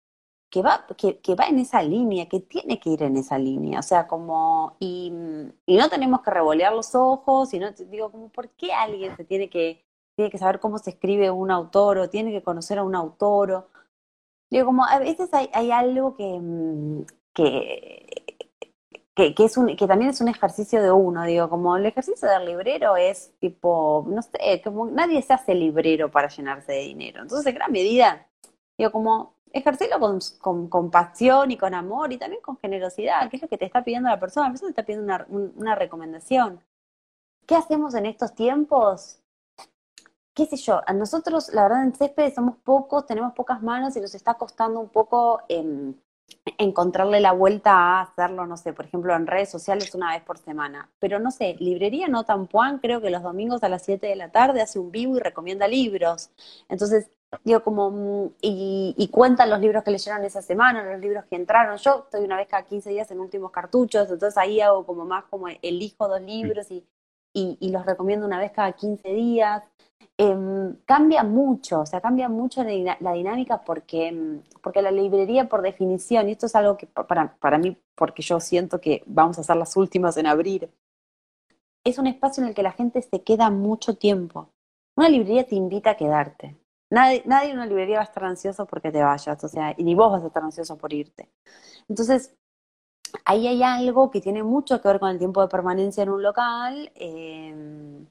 [0.51, 3.81] que va, que, que, va en esa línea, que tiene que ir en esa línea.
[3.81, 8.51] O sea, como, y, no tenemos que revolear los ojos, y no, digo, como, ¿por
[8.51, 9.83] qué alguien se tiene que
[10.19, 13.53] tiene que saber cómo se escribe un autor o tiene que conocer a un autor.
[13.53, 13.69] O...
[14.51, 18.28] Digo, como a veces hay, hay algo que, mm, que,
[19.19, 24.07] que, también es un ejercicio de uno, digo, como el ejercicio del librero es tipo,
[24.09, 27.23] no sé, como nadie se hace librero para llenarse de dinero.
[27.23, 28.29] Entonces, en gran medida,
[28.79, 33.37] digo, como ejercerlo con, con, con, pasión y con amor y también con generosidad, que
[33.37, 34.47] es lo que te está pidiendo la persona.
[34.47, 36.61] La persona te está pidiendo una, una recomendación.
[37.47, 39.21] ¿Qué hacemos en estos tiempos?
[40.35, 44.01] qué sé yo, a nosotros, la verdad, en césped somos pocos, tenemos pocas manos y
[44.01, 45.95] nos está costando un poco eh,
[46.59, 50.39] encontrarle la vuelta a hacerlo, no sé, por ejemplo, en redes sociales una vez por
[50.39, 50.91] semana.
[50.99, 54.31] Pero no sé, Librería No Tampuán, creo que los domingos a las 7 de la
[54.31, 56.31] tarde hace un vivo y recomienda libros.
[56.69, 57.11] Entonces,
[57.45, 61.37] digo, como, mm, y, y cuentan los libros que leyeron esa semana, los libros que
[61.37, 61.77] entraron.
[61.79, 65.25] Yo estoy una vez cada 15 días en últimos cartuchos, entonces ahí hago como más
[65.25, 66.85] como elijo dos libros y,
[67.39, 69.63] y, y los recomiendo una vez cada 15 días
[70.21, 75.63] eh, cambia mucho, o sea, cambia mucho la, la dinámica porque, porque, la librería por
[75.63, 79.45] definición, y esto es algo que para, para mí, porque yo siento que vamos a
[79.45, 80.71] ser las últimas en abrir,
[81.85, 84.49] es un espacio en el que la gente se queda mucho tiempo.
[84.97, 86.57] Una librería te invita a quedarte.
[86.91, 89.85] Nadie, nadie en una librería va a estar ansioso porque te vayas, o sea, y
[89.85, 91.29] ni vos vas a estar ansioso por irte.
[91.89, 92.35] Entonces,
[93.25, 96.23] ahí hay algo que tiene mucho que ver con el tiempo de permanencia en un
[96.23, 96.91] local.
[96.95, 98.07] Eh,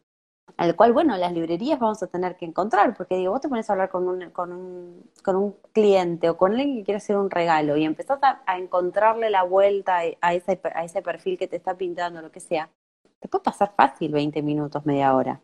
[0.58, 3.70] al cual, bueno, las librerías vamos a tener que encontrar, porque digo, vos te pones
[3.70, 7.16] a hablar con un, con un, con un cliente o con alguien que quiere hacer
[7.16, 11.48] un regalo y empezás a, a encontrarle la vuelta a ese, a ese perfil que
[11.48, 12.72] te está pintando, lo que sea,
[13.20, 15.42] te puede pasar fácil 20 minutos, media hora.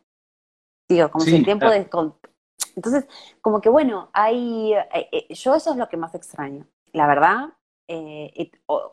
[0.90, 1.88] Digo, como sí, si el tiempo de...
[2.76, 3.06] Entonces,
[3.42, 4.74] como que bueno, hay...
[4.74, 6.66] Eh, eh, yo eso es lo que más extraño.
[6.92, 7.50] La verdad,
[7.88, 8.93] eh, o,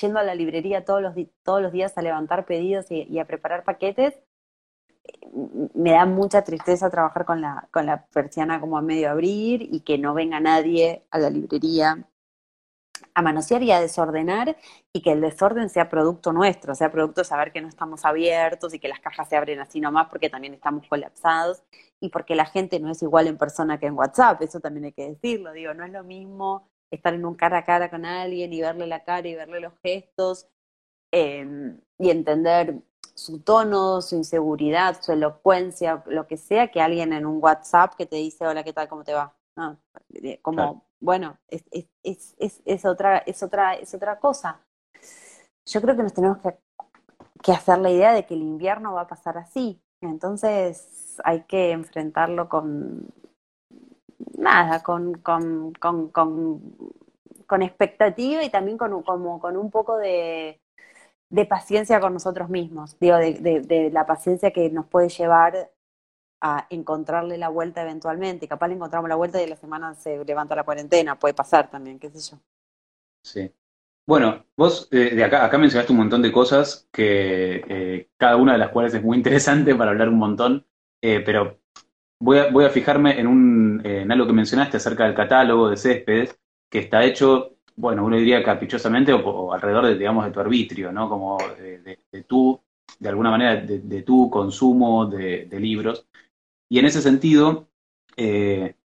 [0.00, 3.26] yendo a la librería todos los, todos los días a levantar pedidos y, y a
[3.26, 4.18] preparar paquetes,
[5.74, 9.80] me da mucha tristeza trabajar con la, con la persiana como a medio abrir y
[9.80, 12.06] que no venga nadie a la librería
[13.14, 14.56] a manosear y a desordenar
[14.92, 18.74] y que el desorden sea producto nuestro, sea producto de saber que no estamos abiertos
[18.74, 21.62] y que las cajas se abren así nomás porque también estamos colapsados
[22.00, 24.92] y porque la gente no es igual en persona que en WhatsApp, eso también hay
[24.92, 28.52] que decirlo, digo, no es lo mismo estar en un cara a cara con alguien
[28.52, 30.48] y verle la cara y verle los gestos
[31.12, 32.82] eh, y entender
[33.14, 38.06] su tono, su inseguridad, su elocuencia, lo que sea, que alguien en un WhatsApp que
[38.06, 38.88] te dice, hola, ¿qué tal?
[38.88, 39.34] ¿Cómo te va?
[39.56, 39.78] No,
[40.42, 40.82] como, claro.
[41.00, 44.60] bueno, es, es, es, es, otra, es, otra, es otra cosa.
[45.64, 46.58] Yo creo que nos tenemos que,
[47.42, 49.80] que hacer la idea de que el invierno va a pasar así.
[50.02, 53.08] Entonces hay que enfrentarlo con,
[54.36, 60.60] nada, con, con, con, con, expectativa y también con, como, con un poco de,
[61.30, 65.70] de paciencia con nosotros mismos, digo, de, de, la paciencia que nos puede llevar
[66.40, 68.48] a encontrarle la vuelta eventualmente.
[68.48, 71.98] Capaz le encontramos la vuelta y la semana se levanta la cuarentena, puede pasar también,
[71.98, 72.38] qué sé yo.
[73.22, 73.52] Sí.
[74.06, 78.52] Bueno, vos eh, de acá, acá mencionaste un montón de cosas que eh, cada una
[78.52, 80.66] de las cuales es muy interesante para hablar un montón,
[81.02, 81.58] eh, pero
[82.20, 85.76] voy a, voy a fijarme en, un, en algo que mencionaste acerca del catálogo de
[85.76, 86.38] Céspedes,
[86.70, 91.08] que está hecho, bueno, uno diría caprichosamente o, alrededor de, digamos, de tu arbitrio, ¿no?
[91.08, 92.60] Como de, de, tu,
[92.98, 96.06] de alguna manera, de, tu consumo de, libros.
[96.68, 97.68] Y en ese sentido,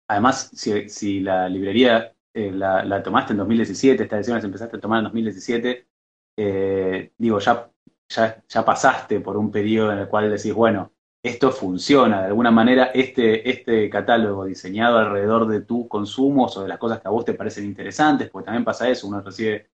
[0.08, 4.80] además, si, si la librería eh, la, tomaste en 2017, esta decisión la empezaste a
[4.80, 5.88] tomar en 2017,
[6.36, 7.70] eh, digo, ya,
[8.10, 10.92] ya, ya pasaste por un periodo en el cual decís, bueno,
[11.26, 16.68] esto funciona, de alguna manera este, este catálogo diseñado alrededor de tus consumos o de
[16.68, 19.68] las cosas que a vos te parecen interesantes, porque también pasa eso, uno recibe,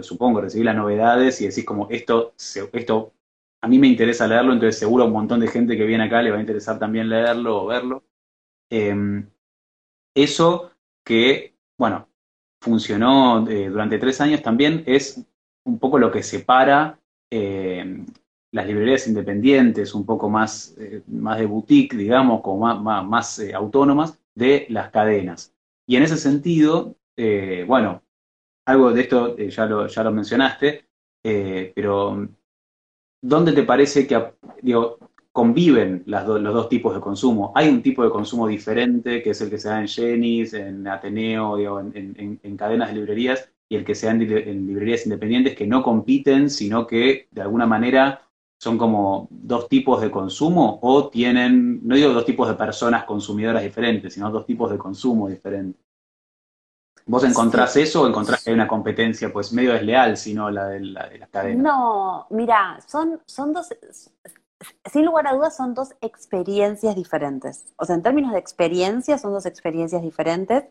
[0.00, 2.34] supongo, recibir las novedades y decís como esto,
[2.72, 3.12] esto
[3.60, 6.20] a mí me interesa leerlo, entonces seguro a un montón de gente que viene acá
[6.20, 8.04] le va a interesar también leerlo o verlo.
[8.70, 9.28] Em,
[10.14, 10.72] eso
[11.04, 12.08] que bueno,
[12.60, 15.24] funcionó eh, durante tres años también, es
[15.64, 16.98] un poco lo que separa
[17.30, 18.04] eh,
[18.52, 24.18] las librerías independientes, un poco más, eh, más de boutique, digamos, como más, más, autónomas,
[24.34, 25.54] de las cadenas.
[25.86, 26.96] Y en ese sentido,
[27.66, 28.02] bueno,
[28.66, 30.84] algo de esto ya, lo, ya lo mencionaste,
[31.74, 32.28] pero
[33.20, 34.98] ¿dónde te parece que, digo,
[35.38, 37.52] conviven los dos tipos de consumo.
[37.54, 40.84] Hay un tipo de consumo diferente, que es el que se da en Jenis, en
[40.88, 45.84] Ateneo, en, cadenas de librerías, y el que se da en, librerías independientes que no
[45.84, 48.27] compiten, sino que de alguna manera
[48.58, 53.62] son como dos tipos de consumo o tienen, no digo dos tipos de personas consumidoras
[53.62, 55.80] diferentes, sino dos tipos de consumo diferentes.
[57.06, 60.80] ¿Vos encontrás eso o encontrás que hay una competencia pues medio desleal, sino la de,
[60.80, 61.62] la de las cadenas?
[61.62, 63.68] No, mira, son, son dos,
[64.90, 67.72] sin lugar a dudas son dos experiencias diferentes.
[67.78, 70.64] O sea, en términos de experiencia son dos experiencias diferentes,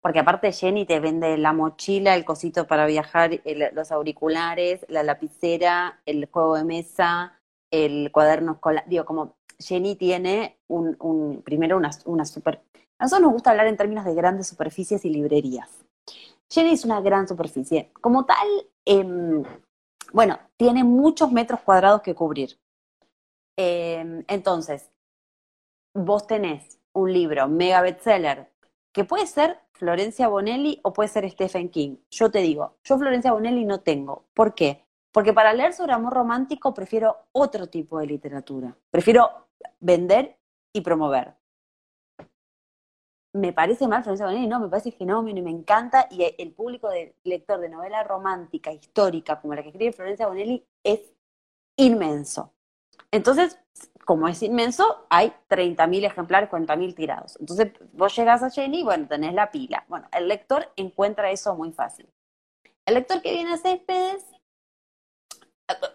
[0.00, 3.40] porque aparte Jenny te vende la mochila, el cosito para viajar,
[3.72, 8.84] los auriculares, la lapicera, el juego de mesa, el cuaderno escolar.
[8.86, 12.62] Digo, como Jenny tiene un, primero una, una super...
[12.98, 15.84] A nosotros nos gusta hablar en términos de grandes superficies y librerías.
[16.50, 17.90] Jenny es una gran superficie.
[18.00, 18.46] Como tal,
[18.84, 19.42] em,
[20.12, 22.58] bueno, tiene muchos metros cuadrados que cubrir.
[23.56, 24.90] Em, entonces,
[25.94, 28.50] vos tenés un libro mega bestseller
[28.98, 31.98] que puede ser Florencia Bonelli o puede ser Stephen King.
[32.10, 34.24] Yo te digo, yo Florencia Bonelli no tengo.
[34.34, 34.84] ¿Por qué?
[35.12, 38.76] Porque para leer sobre amor romántico prefiero otro tipo de literatura.
[38.90, 39.46] Prefiero
[39.78, 40.36] vender
[40.72, 41.32] y promover.
[43.34, 46.08] Me parece mal Florencia Bonelli, no, me parece fenómeno y me encanta.
[46.10, 50.66] Y el público de lector de novela romántica, histórica, como la que escribe Florencia Bonelli,
[50.82, 51.14] es
[51.76, 52.52] inmenso.
[53.12, 53.60] Entonces,
[54.08, 57.36] como es inmenso, hay 30.000 ejemplares, 40.000 tirados.
[57.40, 59.84] Entonces, vos llegas a Jenny y bueno, tenés la pila.
[59.86, 62.08] Bueno, el lector encuentra eso muy fácil.
[62.86, 64.24] El lector que viene a Céspedes,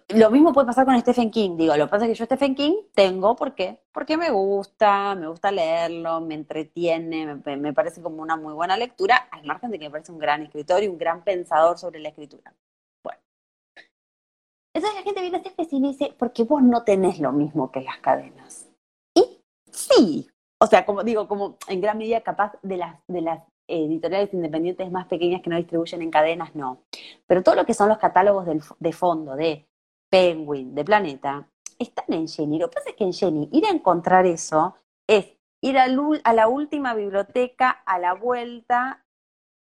[0.09, 1.57] lo mismo puede pasar con Stephen King.
[1.57, 3.81] Digo, lo que pasa es que yo Stephen King tengo, ¿por qué?
[3.91, 9.27] Porque me gusta, me gusta leerlo, me entretiene, me parece como una muy buena lectura,
[9.31, 12.09] al margen de que me parece un gran escritor y un gran pensador sobre la
[12.09, 12.53] escritura.
[14.73, 17.81] Entonces la gente viene a este y dice, porque vos no tenés lo mismo que
[17.81, 18.69] las cadenas.
[19.15, 19.39] Y
[19.71, 20.27] sí,
[20.59, 24.91] o sea, como digo, como en gran medida capaz de las, de las editoriales independientes
[24.91, 26.83] más pequeñas que no distribuyen en cadenas, no.
[27.27, 28.47] Pero todo lo que son los catálogos
[28.79, 29.67] de fondo de
[30.09, 31.47] Penguin, de Planeta,
[31.79, 32.59] están en Jenny.
[32.59, 34.75] Lo que pasa es que en Jenny ir a encontrar eso
[35.07, 35.85] es ir a,
[36.23, 39.05] a la última biblioteca, a la vuelta,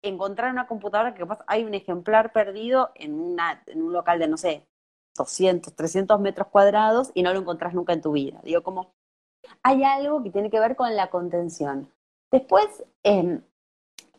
[0.02, 4.28] encontrar una computadora que capaz hay un ejemplar perdido en, una, en un local de,
[4.28, 4.68] no sé,
[5.16, 8.40] 200, 300 metros cuadrados y no lo encontrás nunca en tu vida.
[8.44, 8.94] Digo, como
[9.62, 11.92] hay algo que tiene que ver con la contención.
[12.32, 13.42] Después, em,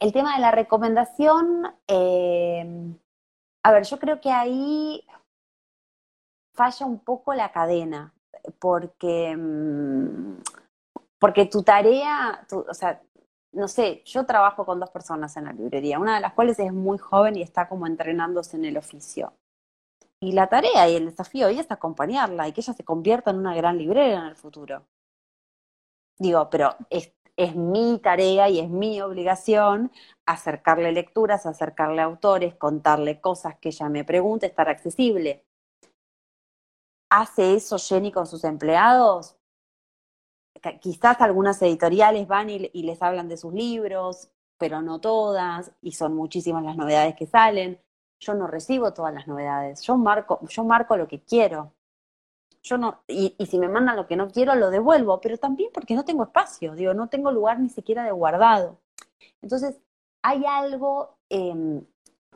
[0.00, 2.96] el tema de la recomendación, em,
[3.62, 5.04] a ver, yo creo que ahí
[6.54, 8.14] falla un poco la cadena,
[8.58, 10.38] porque, em,
[11.18, 13.00] porque tu tarea, o sea,
[13.52, 16.72] no sé, yo trabajo con dos personas en la librería, una de las cuales es
[16.72, 19.32] muy joven y está como entrenándose en el oficio.
[20.24, 23.36] Y la tarea y el desafío hoy es acompañarla y que ella se convierta en
[23.36, 24.86] una gran librera en el futuro.
[26.18, 29.92] Digo, pero es, es mi tarea y es mi obligación
[30.24, 35.44] acercarle lecturas, acercarle autores, contarle cosas que ella me pregunte, estar accesible.
[37.10, 39.36] ¿Hace eso Jenny con sus empleados?
[40.80, 46.14] quizás algunas editoriales van y, les hablan de sus libros, pero no todas, y son
[46.16, 47.83] muchísimas las novedades que salen.
[48.24, 51.72] Yo no recibo todas las novedades, yo marco, yo marco lo que quiero.
[52.62, 55.94] Yo no, y, si me mandan lo que no quiero, lo devuelvo, pero también porque
[55.94, 58.78] no tengo espacio, digo, no tengo lugar ni siquiera de guardado.
[59.42, 59.78] Entonces,
[60.22, 61.84] hay algo em,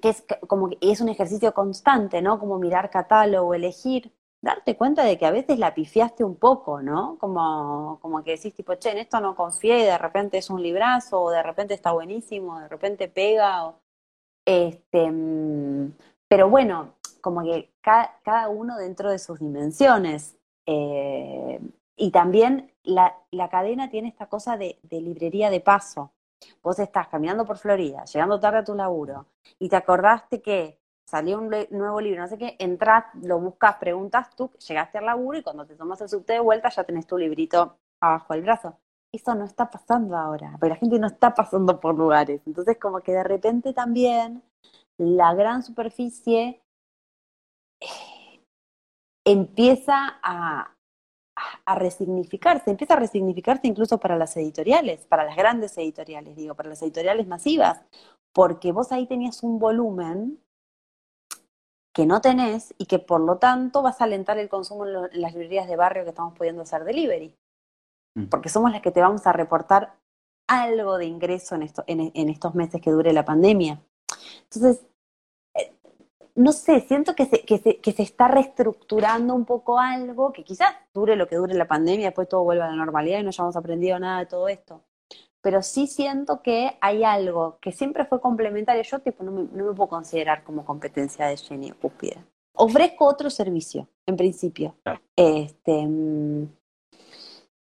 [0.02, 2.38] que es como que es un ejercicio constante, ¿no?
[2.38, 7.18] Como mirar catálogo, elegir darte cuenta de que a veces la pifiaste un poco, ¿no?
[7.18, 10.62] Como, como que decís, tipo, che, en esto no confié, y de repente es un
[10.62, 13.74] librazo, o de repente está buenísimo, de repente pega,
[14.48, 15.12] este,
[16.26, 20.38] pero bueno, como que cada, uno dentro de sus dimensiones.
[20.64, 21.60] Eh,
[21.96, 26.12] y también la, la, cadena tiene esta cosa de, de librería de paso.
[26.62, 29.26] Vos estás caminando por Florida, llegando tarde a tu laburo,
[29.58, 34.34] y te acordaste que salió un nuevo libro, no sé qué, entras, lo buscas, preguntas
[34.34, 37.18] tú, llegaste al laburo y cuando te tomas el subte de vuelta ya tenés tu
[37.18, 38.78] librito abajo del brazo.
[39.12, 42.42] Eso no está pasando ahora, porque la gente no está pasando por lugares.
[42.46, 44.42] Entonces, como que de repente también
[44.98, 46.62] la gran superficie
[47.80, 48.40] eh,
[49.24, 50.74] empieza a,
[51.76, 56.82] resignificarse, empieza a resignificarse incluso para las editoriales, para las grandes editoriales, digo, para las
[56.82, 57.80] editoriales masivas,
[58.34, 60.42] porque vos ahí tenías un volumen
[61.94, 65.32] que no tenés y que por lo tanto vas a alentar el consumo en, las
[65.32, 67.34] librerías de barrio que estamos pudiendo hacer delivery.
[68.18, 68.28] Mm.
[68.28, 69.94] Porque somos las que te vamos a reportar
[70.46, 73.80] algo de ingreso en, esto, en, estos meses que dure la pandemia.
[74.44, 74.86] Entonces,
[75.54, 75.74] eh,
[76.34, 80.44] no sé, siento que se, que, se, que se está reestructurando un poco algo, que
[80.44, 83.28] quizás dure lo que dure la pandemia, después todo vuelva a la normalidad y no
[83.28, 84.82] hayamos aprendido nada de todo esto
[85.40, 88.82] pero sí siento que hay algo que siempre fue complementario.
[88.82, 92.18] Yo tipo no me, puedo considerar como competencia de Jenny Cúspide.
[92.54, 94.74] Ofrezco otro servicio, en principio.
[95.14, 95.86] Este,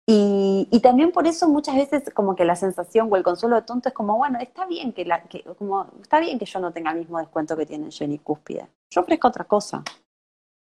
[0.07, 3.63] mm, y, también por eso muchas veces como que la sensación o el consuelo de
[3.63, 6.71] tonto es como, bueno, está bien que, la, que, como, está bien que yo no
[6.71, 8.67] tenga el mismo descuento que tiene Jenny Cúspide.
[8.91, 9.83] Yo ofrezco otra cosa.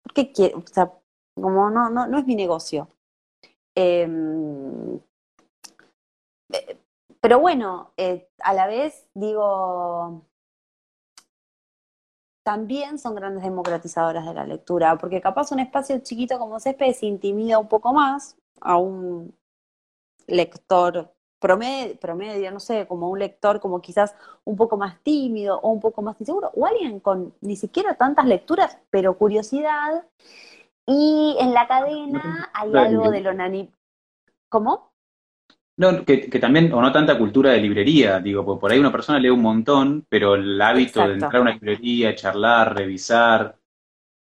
[0.04, 0.60] ¿Por qué quiero?
[0.60, 0.91] O sea,
[1.36, 2.89] como no, no, no es mi negocio.
[3.75, 4.99] Em,
[6.54, 6.78] eh,
[7.21, 10.25] pero bueno, eh, a la vez digo,
[12.43, 17.06] también son grandes democratizadoras de la lectura, porque capaz un espacio chiquito como Césped se
[17.06, 19.36] intimida un poco más a un
[20.28, 25.69] lector promedio, promedio, no sé, como un lector como quizás un poco más tímido o
[25.69, 30.06] un poco más inseguro, o alguien con ni siquiera tantas lecturas, pero curiosidad.
[30.86, 33.72] Y en la cadena hay algo de lo nani...
[34.50, 34.89] ¿Cómo?
[35.78, 39.17] No, que, también, o no tanta cultura de librería, digo, porque por ahí una persona
[39.17, 43.58] lee un montón, pero el hábito de entrar a una librería, charlar, revisar,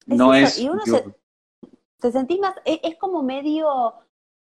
[0.08, 0.58] no es...
[0.58, 3.94] Y uno se, sentís más, e, es, como medio,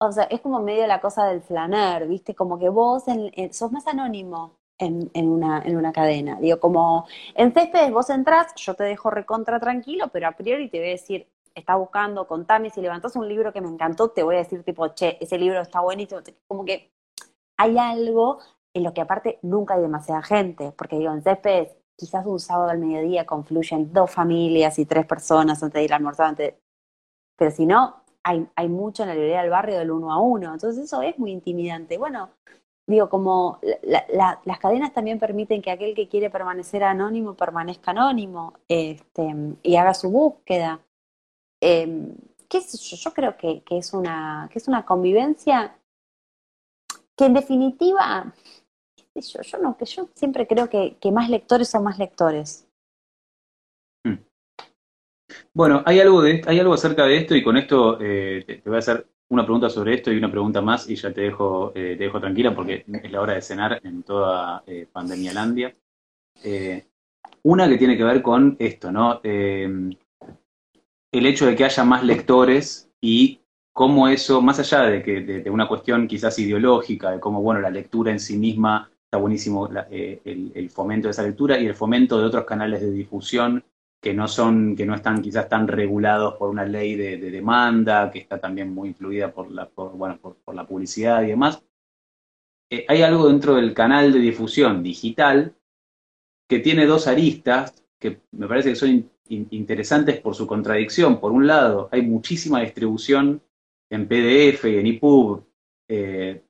[0.08, 2.36] o sea, es como medio la cosa del flaner, ¿viste?
[2.36, 3.04] Como que vos
[3.52, 6.40] sos más anónimo en, en, una, en una cadena.
[6.40, 10.80] Digo, como en Céspedes vos entrás, yo te dejo recontra tranquilo, pero a priori te
[10.80, 14.36] voy a decir, está buscando, contame, si levantás un libro que me encantó, te voy
[14.36, 16.92] a decir tipo, che, ese libro está buenísimo, como que
[17.58, 18.40] hay algo
[18.74, 22.72] en lo que aparte nunca hay demasiada gente, porque digo, en Céspedes quizás un sábado
[22.72, 26.36] al mediodía confluyen dos familias y tres personas antes de ir a almorzar,
[27.38, 30.54] pero si no, hay, hay mucho en la librería del barrio del uno a uno,
[30.54, 31.98] entonces eso es muy intimidante.
[31.98, 32.30] Bueno,
[32.88, 39.36] digo, como las cadenas también permiten que aquel que quiere permanecer anónimo permanezca anónimo este,
[39.62, 40.80] y haga su búsqueda.
[41.62, 42.16] Eh,
[42.50, 42.98] ¿qué yo?
[42.98, 45.76] yo creo que, que, es una, que es una convivencia
[47.16, 48.34] que en definitiva,
[49.16, 52.68] yo, yo no, que yo siempre creo que, que más lectores son más lectores.
[55.56, 58.76] Bueno, hay algo, de, hay algo acerca de esto y con esto eh, te, voy
[58.76, 61.96] a hacer una pregunta sobre esto y una pregunta más y ya te dejo, eh,
[61.98, 65.76] te dejo tranquila porque es la hora de cenar en toda eh, Pandemialandia.
[66.44, 66.86] Eh,
[67.44, 69.22] una que tiene que ver con esto, ¿no?
[69.24, 69.98] el
[71.28, 73.40] hecho de que haya más lectores y
[73.74, 77.70] cómo eso, más allá de, que, de, una cuestión quizás ideológica, de cómo, bueno, la
[77.70, 82.18] lectura en sí misma está buenísimo, eh, el, fomento de esa lectura y el fomento
[82.18, 83.64] de otros canales de difusión
[84.04, 88.20] que no son, que no están quizás tan regulados por una ley de, demanda, que
[88.20, 91.64] está también muy influida por la, bueno, por, la publicidad y demás.
[92.70, 95.56] Eh, hay algo dentro del canal de difusión digital
[96.50, 101.22] que tiene dos aristas que me parece que son interesantes por su contradicción.
[101.22, 103.42] Por un lado, hay muchísima distribución
[103.90, 105.46] en PDF y en EPUB,
[105.88, 106.44] eh,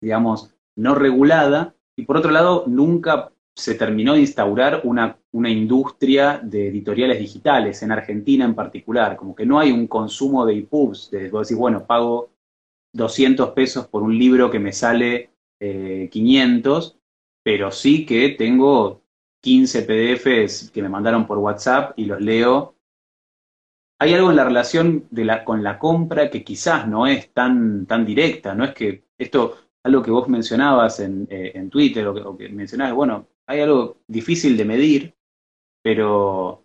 [0.00, 6.40] digamos, no regulada, y por otro lado, nunca se terminó de instaurar una, una industria
[6.42, 11.10] de editoriales digitales, en Argentina en particular, como que no hay un consumo de EPUBs,
[11.10, 12.30] de vos decís, bueno, pago
[12.94, 16.98] 200 pesos por un libro que me sale 500, eh,
[17.44, 19.02] pero sí que tengo
[19.42, 22.76] 15 PDFs que me mandaron por WhatsApp y los leo.
[24.00, 27.84] Hay algo en la relación de la, con la compra que quizás no es tan,
[27.86, 32.36] tan directa, no es que esto, algo que vos mencionabas en, eh, Twitter o o
[32.36, 35.14] que mencionabas, bueno, hay algo difícil de medir,
[35.82, 36.64] pero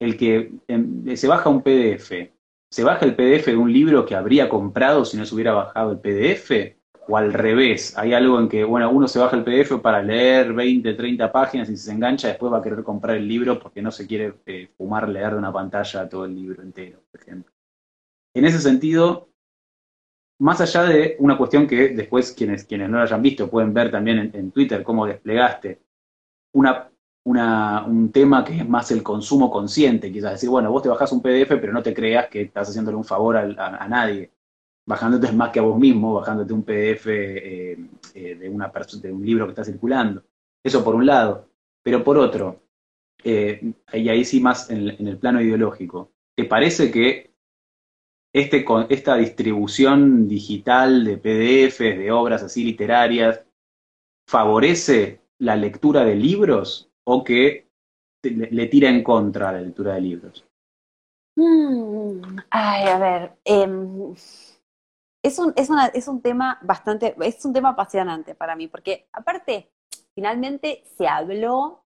[0.00, 2.32] el que em, se baja un PDF,
[2.70, 5.92] se baja el PDF de un libro que habría comprado si no se hubiera bajado
[5.92, 9.80] el PDF, o al revés, hay algo en que, bueno, uno se baja el PDF
[9.80, 13.58] para leer 20, 30 páginas y se engancha, después va a querer comprar el libro
[13.58, 17.20] porque no se quiere eh, fumar leer de una pantalla todo el libro entero, por
[17.20, 17.52] ejemplo.
[18.34, 19.28] En ese sentido,
[20.40, 23.90] más allá de una cuestión que después quienes, quienes no lo hayan visto pueden ver
[23.90, 25.82] también en, en Twitter cómo desplegaste,
[26.52, 26.90] una
[27.24, 31.22] un tema que es más el consumo consciente, quizás decir, bueno, vos te bajás un
[31.22, 34.30] PDF, pero no te creas que estás haciéndole un favor a, nadie,
[34.86, 37.78] bajándote más que a vos mismo, bajándote un PDF eh,
[38.14, 38.70] eh, de, una
[39.00, 40.22] de un libro que está circulando.
[40.62, 41.48] Eso por un lado.
[41.82, 42.62] Pero por otro,
[43.22, 47.34] eh, y ahí sí más en, el plano ideológico, ¿te parece que
[48.32, 53.44] este, esta distribución digital de PDFs, de obras así literarias,
[54.26, 57.68] favorece la lectura de libros o que
[58.22, 60.46] le, tira en contra la lectura de libros?
[61.36, 64.14] Mm, ay, a ver, em,
[65.22, 69.70] es, un, es, es un tema bastante, es un tema apasionante para mí, porque aparte,
[70.14, 71.84] finalmente se habló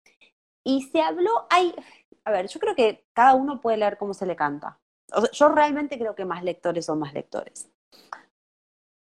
[0.64, 1.74] y se habló, hay,
[2.24, 4.78] a ver, yo creo que cada uno puede leer como se le canta.
[5.32, 7.70] yo realmente creo que más lectores son más lectores.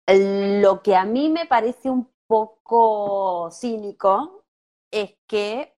[0.08, 4.44] Lo que a mí me parece un poco cínico
[4.92, 5.75] es que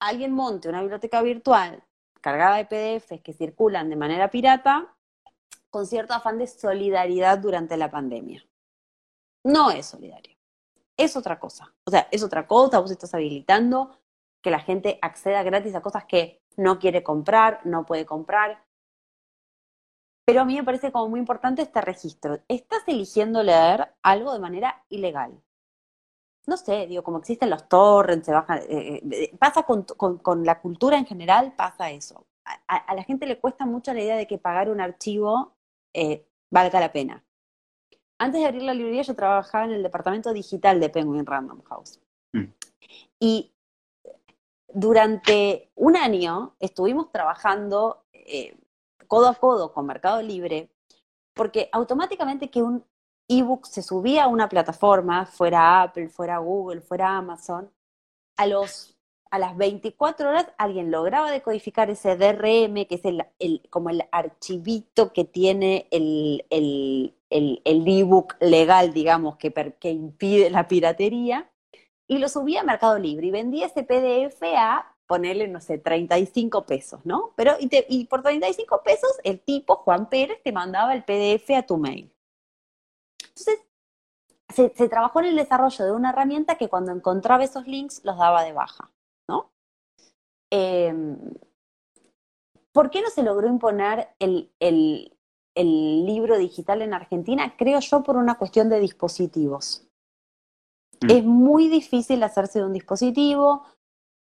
[0.00, 1.82] alguien monte una biblioteca virtual
[2.20, 4.96] cargada de PDFs que circulan de manera pirata
[5.70, 8.44] con cierto afán de solidaridad durante la pandemia.
[9.44, 10.36] No es solidario.
[10.96, 11.72] Es otra cosa.
[11.84, 12.80] O sea, es otra cosa.
[12.80, 13.96] Vos estás habilitando
[14.42, 18.64] que la gente acceda gratis a cosas que no quiere comprar, no puede comprar.
[20.24, 22.40] Pero a mí me parece como muy importante este registro.
[22.48, 25.40] Estás eligiendo leer algo de manera ilegal
[26.46, 30.96] no sé, digo, como existen los torrents, se bajan, eh, eh, pasa con, la cultura
[30.96, 32.26] en general, pasa eso.
[32.68, 35.56] A, la gente le cuesta mucho la idea de que pagar un archivo
[35.92, 37.24] eh, valga la pena.
[38.18, 42.00] Antes de abrir la librería yo trabajaba en el departamento digital de Penguin Random House.
[42.32, 42.44] Mm.
[43.18, 43.52] Y
[44.68, 48.04] durante un año estuvimos trabajando
[49.08, 50.70] codo a codo con Mercado Libre,
[51.34, 52.84] porque automáticamente que un
[53.28, 57.70] ebook se subía a una plataforma, fuera Apple, fuera Google, fuera Amazon,
[58.36, 58.96] a, los,
[59.30, 65.12] a las 24 horas alguien lograba decodificar ese DRM, que es el, como el archivito
[65.12, 71.50] que tiene el, el, el, ebook legal, digamos, que, que impide la piratería,
[72.08, 76.66] y lo subía a Mercado Libre y vendía ese PDF a ponerle, no sé, 35
[76.66, 77.32] pesos, ¿no?
[77.36, 81.62] Pero, y, y por 35 pesos, el tipo, Juan Pérez, te mandaba el PDF a
[81.62, 82.12] tu mail.
[83.36, 83.66] Entonces,
[84.48, 88.42] se, trabajó en el desarrollo de una herramienta que cuando encontraba esos links los daba
[88.44, 88.90] de baja,
[89.28, 89.50] ¿no?
[90.50, 91.18] Em,
[92.72, 94.50] ¿Por qué no se logró imponer el,
[95.54, 97.54] libro digital en Argentina?
[97.56, 99.86] Creo yo por una cuestión de dispositivos.
[101.00, 101.10] Mm.
[101.10, 103.62] Es muy difícil hacerse de un dispositivo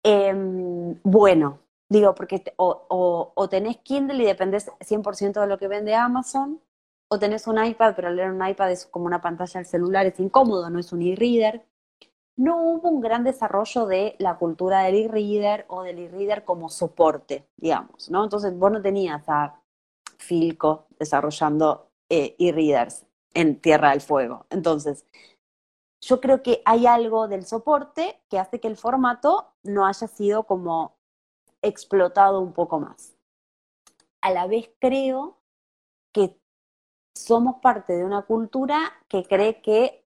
[0.05, 1.59] em, bueno,
[1.89, 6.61] digo, porque o, o, tenés Kindle y dependés 100% de lo que vende Amazon,
[7.09, 10.19] o tenés un iPad, pero leer un iPad es como una pantalla del celular, es
[10.21, 11.67] incómodo, no es un e-reader.
[12.37, 17.47] No hubo un gran desarrollo de la cultura del e-reader o del e-reader como soporte,
[17.57, 18.25] digamos, ¿no?
[18.25, 19.61] Entonces vos no tenías a
[20.19, 24.47] Filco desarrollando eh, e-readers en Tierra del Fuego.
[24.51, 25.05] Entonces,
[26.01, 30.45] yo creo que hay algo del soporte que hace que el formato no haya sido
[30.45, 30.97] como
[31.63, 33.17] explotado un poco más.
[34.21, 35.39] A la vez creo
[37.15, 40.05] somos parte de una cultura que cree que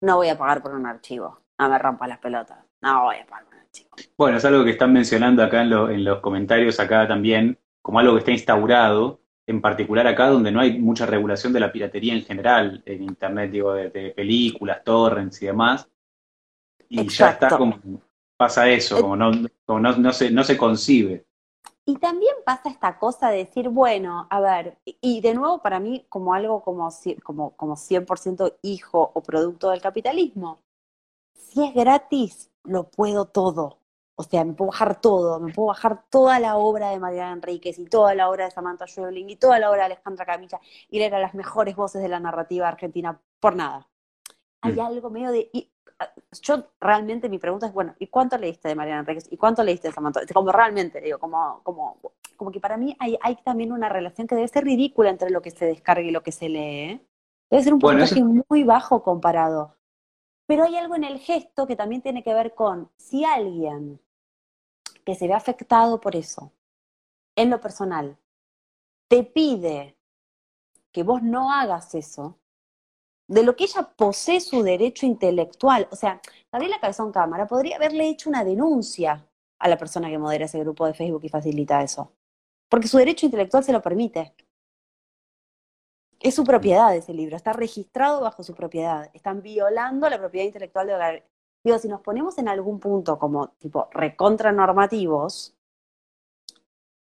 [0.00, 3.26] no voy a pagar por un archivo, no me rompa las pelotas, no voy a
[3.26, 3.90] pagar por un archivo.
[4.16, 8.20] Bueno, es algo que están mencionando acá en, los comentarios, acá también, como algo que
[8.20, 12.82] está instaurado, en particular acá donde no hay mucha regulación de la piratería en general,
[12.86, 15.88] en Internet, digo, de, películas, torrents y demás.
[16.88, 17.78] Y ya está como,
[18.36, 19.30] pasa eso, como no,
[19.64, 21.26] como no, no, se, no se concibe.
[21.90, 26.06] Y también pasa esta cosa de decir, bueno, a ver, y de nuevo para mí
[26.08, 26.88] como algo como,
[27.24, 30.60] como, como 100% hijo o producto del capitalismo.
[31.34, 33.78] Si es gratis, lo puedo todo.
[34.14, 37.76] O sea, me puedo bajar todo, me puedo bajar toda la obra de Mariana Enríquez
[37.80, 40.60] y toda la obra de Samantha Schweblin y toda la obra de Alejandra Camilla
[40.90, 43.88] y leer a las mejores voces de la narrativa argentina por nada.
[44.60, 44.80] Hay Mm.
[44.80, 45.50] algo medio de...
[45.52, 45.72] y,
[46.42, 49.26] yo realmente mi pregunta es, bueno, ¿y cuánto leíste de Mariana Enríquez?
[49.30, 50.20] ¿Y cuánto leíste de Samantha?
[50.32, 51.98] Como realmente, digo, como, como,
[52.36, 55.42] como que para mí hay, hay también una relación que debe ser ridícula entre lo
[55.42, 56.90] que se descarga y lo que se lee.
[56.90, 57.06] ¿eh?
[57.50, 59.76] Debe ser un Bueno, porcentaje muy bajo comparado.
[60.46, 64.00] Pero hay algo en el gesto que también tiene que ver con si alguien
[65.04, 66.52] que se ve afectado por eso,
[67.36, 68.16] en lo personal,
[69.08, 69.96] te pide
[70.92, 72.38] que vos no hagas eso,
[73.30, 75.86] de lo que ella posee su derecho intelectual.
[75.92, 76.20] O sea,
[76.50, 79.24] Gabriela Cabezón Cámara podría haberle hecho una denuncia
[79.60, 82.12] a la persona que modera ese grupo de Facebook y facilita eso.
[82.68, 84.34] Porque su derecho intelectual se lo permite.
[86.18, 89.08] Es su propiedad ese libro, está registrado bajo su propiedad.
[89.14, 91.26] Están violando la propiedad intelectual de Gabriela.
[91.62, 95.54] Digo, si nos ponemos en algún punto como tipo recontra normativos,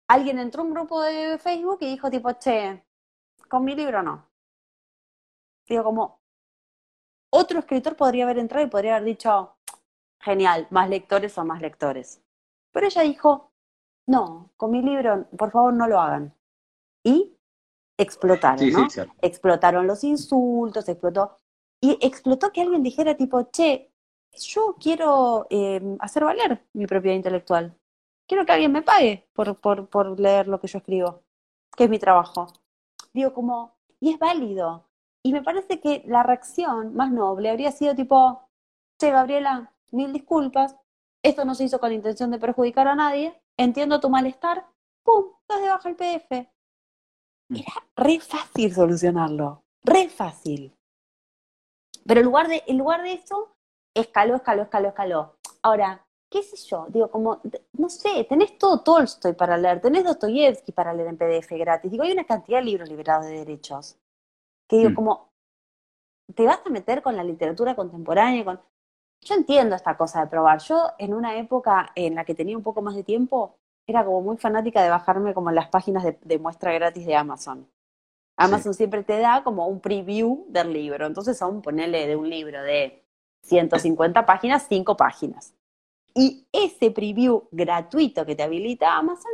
[0.07, 2.83] alguien entró a un grupo de Facebook y dijo tipo, che,
[3.49, 4.30] con mi libro no.
[5.71, 6.19] Digo, como
[7.31, 9.55] otro escritor podría haber entrado y podría haber dicho,
[10.19, 12.21] genial, más lectores o más lectores.
[12.73, 13.53] Pero ella dijo,
[14.05, 16.35] no, con mi libro, por favor, no lo hagan.
[17.05, 17.37] Y
[17.97, 18.83] explotaron, Sí, ¿no?
[18.83, 19.13] sí, cierto.
[19.21, 21.39] explotaron los insultos, explotó.
[21.81, 23.93] Y explotó que alguien dijera tipo, che,
[24.33, 27.73] yo quiero eh, hacer valer mi propiedad intelectual.
[28.27, 31.23] Quiero que alguien me pague por, por, por leer lo que yo escribo,
[31.77, 32.47] que es mi trabajo.
[33.13, 34.90] Digo, como, y es válido.
[35.23, 38.49] Y me parece que la reacción más noble habría sido tipo,
[38.99, 40.75] che, Gabriela, mil disculpas,
[41.23, 44.65] esto no se hizo con intención de perjudicar a nadie, entiendo tu malestar,
[45.03, 46.31] pum, das de baja el PDF.
[47.49, 50.75] Era re fácil solucionarlo, re fácil.
[52.05, 53.55] Pero en lugar de, en lugar de eso,
[53.93, 55.35] escaló, escaló, escaló, escaló.
[55.61, 57.41] Ahora, qué sé yo, digo, como,
[57.73, 61.91] no sé, tenés todo Tolstoy para leer, tenés Dostoyevsky para leer en PDF gratis.
[61.91, 63.97] Digo, hay una cantidad de libros liberados de derechos.
[64.71, 64.95] Que digo, Mm.
[64.95, 65.29] como,
[66.33, 68.61] te vas a meter con la literatura contemporánea, con...
[69.19, 70.59] Yo entiendo esta cosa de probar.
[70.59, 74.21] Yo, en una época en la que tenía un poco más de tiempo, era como
[74.21, 77.69] muy fanática de bajarme como las páginas de, de muestra gratis de Amazon.
[78.37, 81.05] Amazon siempre te da como un preview del libro.
[81.05, 83.03] Entonces son, ponele de un libro de
[83.43, 85.53] 150 páginas, 5 páginas.
[86.15, 89.33] Y ese preview gratuito que te habilita Amazon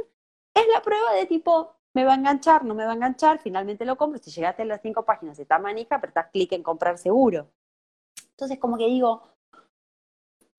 [0.55, 3.83] es la prueba de tipo, me va a enganchar, no me va a enganchar, finalmente
[3.83, 4.19] lo compro.
[4.19, 7.47] Si llegaste a las 5 páginas y está manija, apretás clic en comprar seguro.
[8.33, 9.23] Entonces, como que digo,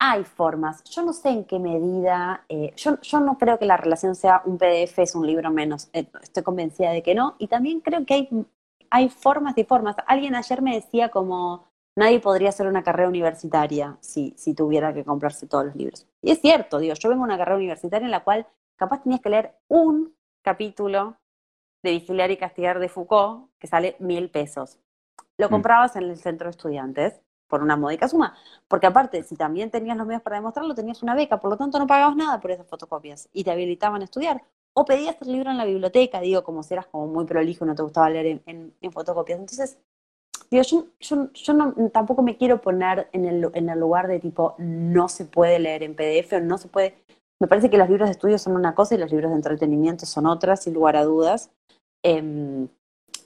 [0.01, 0.83] hay formas.
[0.83, 4.43] Yo no sé en qué medida, eh, yo, yo no creo que la relación sea
[4.47, 5.89] un PDF es un libro menos.
[5.93, 7.37] Eh, estoy convencida de que no.
[7.39, 8.29] Y también creo que hay,
[8.91, 9.95] hay formas y formas.
[10.09, 15.05] Alguien ayer me decía como nadie podría hacer una carrera universitaria si, si tuviera que
[15.05, 16.05] comprarse todos los libros.
[16.21, 18.45] Y es cierto, digo, yo vengo a una carrera universitaria en la cual
[18.77, 21.17] capaz tenías que leer un capítulo
[21.83, 24.79] de Vigilar y Castigar de Foucault que sale mil pesos.
[25.39, 25.51] Lo Mm.
[25.53, 28.37] comprabas en el centro de estudiantes por una módica suma,
[28.69, 31.79] porque aparte, si también tenías los medios para demostrarlo, tenías una beca, por lo tanto
[31.79, 34.43] no pagabas nada por esas fotocopias y te habilitaban a estudiar.
[34.75, 37.69] O pedías el libro en la biblioteca, digo, como si eras como muy prolijo y
[37.69, 39.39] no te gustaba leer en, en- en fotocopias.
[39.39, 39.79] Entonces,
[40.51, 44.21] digo, yo, yo, yo no, tampoco me quiero poner en el, en el lugar de
[44.21, 46.97] tipo, no se puede leer en PDF o no se puede...
[47.41, 50.07] Me parece que los libros de estudio son una cosa y los libros de entretenimiento
[50.07, 51.51] son otras, sin lugar a dudas.
[52.03, 52.69] Em,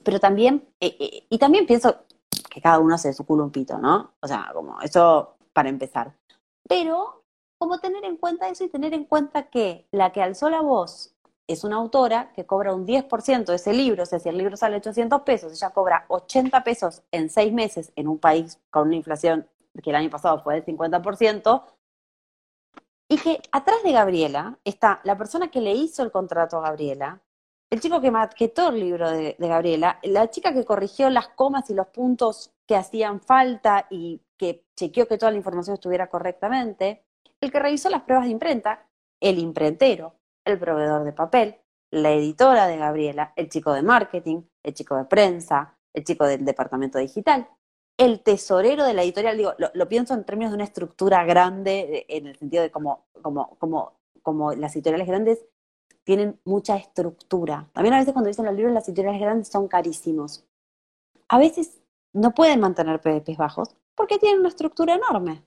[0.04, 1.96] pero también, eh, eh, y también pienso
[2.50, 4.12] que cada uno de su culo un pito, ¿no?
[4.20, 6.14] O sea, como eso para empezar.
[6.68, 7.22] Pero,
[7.58, 11.14] como tener en cuenta eso y tener en cuenta que la que alzó la voz
[11.46, 14.56] es una autora que cobra un 10% de ese libro, o sea, si el libro
[14.56, 18.96] sale 800 pesos, ella cobra 80 pesos en seis meses en un país con una
[18.96, 19.48] inflación
[19.82, 21.62] que el año pasado fue del 50%,
[23.12, 27.20] y que atrás de Gabriela está la persona que le hizo el contrato a Gabriela,
[27.70, 31.68] el chico que maquetó el libro de, de Gabriela, la chica que corrigió las comas
[31.68, 37.04] y los puntos que hacían falta y que chequeó que toda la información estuviera correctamente,
[37.38, 38.88] el que revisó las pruebas de imprenta,
[39.20, 40.14] el imprentero,
[40.46, 41.60] el proveedor de papel,
[41.90, 46.46] la editora de Gabriela, el chico de marketing, el chico de prensa, el chico del
[46.46, 47.46] departamento digital,
[47.97, 52.26] el tesorero de la editorial, digo, lo, pienso en términos de una estructura grande, en
[52.26, 55.45] el sentido de como, como, como, como las editoriales grandes
[56.05, 57.68] tienen mucha estructura.
[57.72, 60.45] También a veces cuando dicen los libros, las editoriales grandes son carísimos.
[61.28, 61.80] A veces
[62.12, 65.45] no pueden mantener PDPs bajos porque tienen una estructura enorme.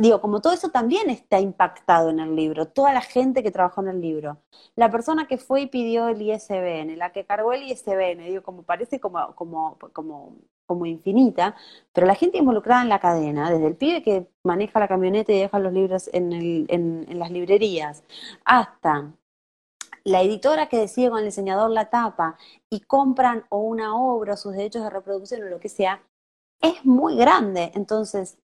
[0.00, 3.82] Digo, como todo eso también está impactado en el libro, toda la gente que trabajó
[3.82, 4.38] en el libro,
[4.74, 8.62] la persona que fue y pidió el ISBN, la que cargó el ISBN, digo, como
[8.62, 10.36] parece como, como, como,
[10.66, 11.54] como infinita,
[11.92, 15.40] pero la gente involucrada en la cadena, desde el pibe que maneja la camioneta y
[15.40, 18.02] deja los libros en, las librerías,
[18.44, 19.12] hasta
[20.04, 22.38] la editora que decide con el diseñador la tapa
[22.70, 26.02] y compran o una obra o sus derechos de reproducción o lo que sea,
[26.62, 27.70] es muy grande.
[27.74, 28.38] Entonces,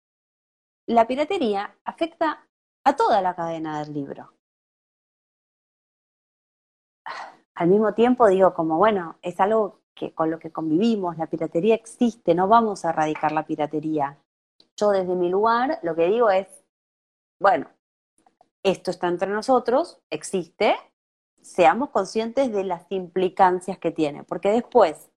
[0.88, 2.48] la piratería afecta
[2.84, 4.34] a toda la cadena del libro.
[7.56, 11.76] Al mismo tiempo digo como, bueno, es algo que con lo que convivimos, la piratería
[11.76, 14.18] existe, no vamos a erradicar la piratería.
[14.76, 16.48] Yo desde mi lugar lo que digo es,
[17.40, 17.70] bueno,
[18.64, 20.76] esto está entre nosotros, existe,
[21.42, 25.12] seamos conscientes de las implicancias que tiene, porque después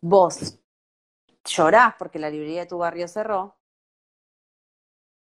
[0.00, 0.58] vos
[1.44, 3.57] llorás porque la librería de tu barrio cerró,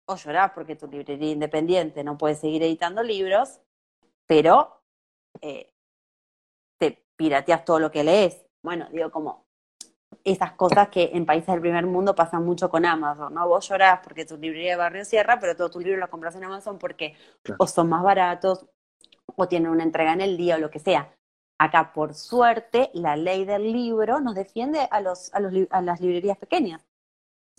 [0.06, 3.60] o llorás porque tu librería independiente no puede seguir editando libros,
[4.26, 4.82] pero
[5.40, 5.72] eh,
[6.78, 8.44] te pirateas todo lo que lees.
[8.62, 9.46] Bueno, digo como
[10.24, 13.48] esas cosas que en países del primer mundo pasan mucho con Amazon, ¿no?
[13.48, 16.44] Vos llorás porque tu librería de barrio cierra, pero todos tus libros los compras en
[16.44, 17.14] Amazon porque
[17.58, 18.66] o son más baratos
[19.36, 21.14] o tienen una entrega en el día o lo que sea.
[21.58, 26.00] Acá, por suerte, la ley del libro nos defiende a, los, a, los, a las
[26.00, 26.89] librerías pequeñas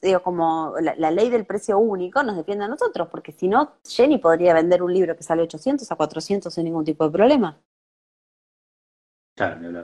[0.02, 4.18] digo, como la, ley del precio único nos defiende a nosotros, porque si no, Jenny
[4.18, 7.58] podría vender un libro que sale 800 a 400 sin ningún tipo de problema.
[9.36, 9.80] Claro, ni.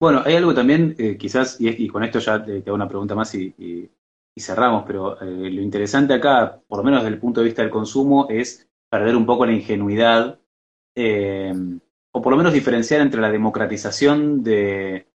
[0.00, 3.34] Bueno, hay algo también, eh, quizás, y, con esto ya te, hago una pregunta más
[3.34, 3.90] y,
[4.36, 7.72] cerramos, pero eh, lo interesante acá, por lo menos desde el punto de vista del
[7.72, 10.38] consumo, es perder un poco la ingenuidad,
[10.94, 11.52] eh,
[12.12, 15.07] o por lo menos diferenciar entre la democratización de,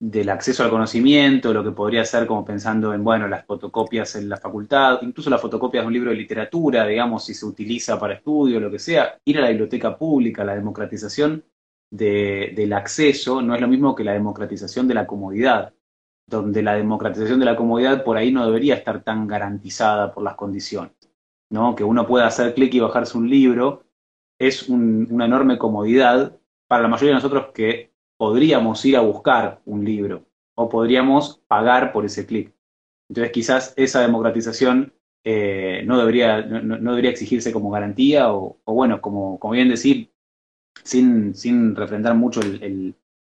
[0.00, 4.30] del acceso al conocimiento, lo que podría ser como pensando en, bueno, las fotocopias en
[4.30, 8.14] la facultad, incluso las fotocopias de un libro de literatura, digamos, si se utiliza para
[8.14, 11.44] estudio, lo que sea, ir a la biblioteca pública, la democratización
[11.90, 15.74] del acceso no es lo mismo que la democratización de la comodidad,
[16.26, 20.34] donde la democratización de la comodidad por ahí no debería estar tan garantizada por las
[20.34, 20.94] condiciones,
[21.50, 21.74] ¿no?
[21.74, 23.84] Que uno pueda hacer clic y bajarse un libro
[24.38, 26.38] es una enorme comodidad
[26.68, 27.89] para la mayoría de nosotros que
[28.20, 32.54] podríamos ir a buscar un libro o podríamos pagar por ese clic.
[33.08, 34.92] Entonces quizás esa democratización
[35.24, 40.12] eh, no, debería, no, debería exigirse como garantía o, bueno, como, como, bien decir,
[40.84, 42.94] sin, sin refrendar mucho el,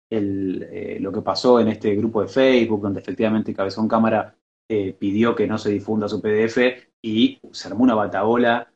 [0.09, 4.35] eh, lo que pasó en este grupo de Facebook, donde efectivamente Cabezón Cámara
[4.67, 6.57] eh, pidió que no se difunda su PDF
[7.01, 8.72] y se armó una bataola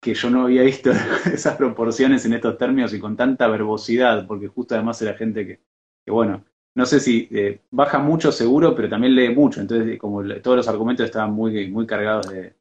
[0.00, 0.90] que yo no había visto
[1.32, 5.60] esas proporciones en estos términos y con tanta verbosidad, porque justo además era gente que,
[6.04, 6.44] que bueno,
[6.74, 10.68] no sé si eh, baja mucho seguro, pero también lee mucho, entonces como todos los
[10.68, 12.54] argumentos estaban muy, muy cargados de...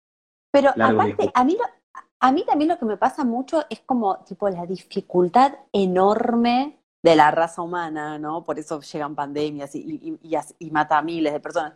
[0.52, 1.56] Pero aparte, a mí,
[2.20, 7.16] a mí también lo que me pasa mucho es como tipo la dificultad enorme de
[7.16, 8.44] la raza humana, ¿no?
[8.44, 11.74] Por eso llegan pandemias y, y, y mata a miles de personas.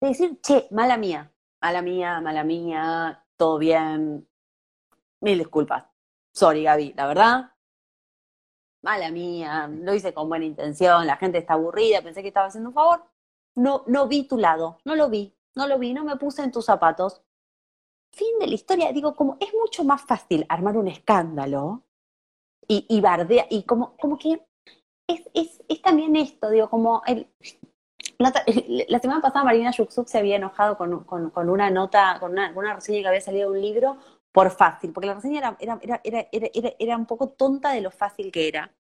[0.00, 4.26] De decir, che, mala mía, mala mía, mala mía, todo bien,
[5.20, 5.84] Mil disculpas.
[6.32, 7.50] Sorry, Gaby, la verdad.
[8.82, 12.70] Mala mía, lo hice con buena intención, la gente está aburrida, pensé que estaba haciendo
[12.70, 13.04] un favor.
[13.56, 16.52] No, no vi tu lado, no lo vi, no lo vi, no me puse en
[16.52, 17.22] tus zapatos.
[18.12, 21.82] Fin de la historia, digo, como es mucho más fácil armar un escándalo
[22.68, 24.46] y, y bardea, y como, como que
[25.08, 27.28] es, es, es también esto, digo, como el,
[28.18, 28.32] la,
[29.00, 32.74] semana pasada Marina Yuxuk se había enojado con, con, con una nota, con una, una,
[32.74, 33.96] reseña que había salido de un libro
[34.34, 38.32] por fácil, porque la reseña era, era, era, era, un poco tonta de lo fácil
[38.32, 38.74] que era.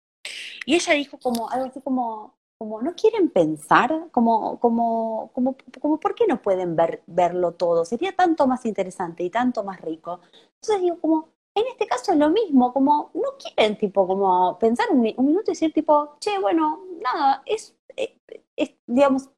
[0.66, 5.99] Y ella dijo como algo así como, como no quieren pensar, como, como, como, como
[5.99, 7.86] ¿por qué no pueden ver, verlo todo?
[7.86, 10.22] Sería tanto más interesante y tanto más rico.
[10.56, 14.88] Entonces digo, como, en este caso es lo mismo, como no quieren tipo como pensar
[14.89, 18.18] un, minuto y decir tipo, che, bueno, nada, es, eh,
[18.56, 19.30] es, digamos,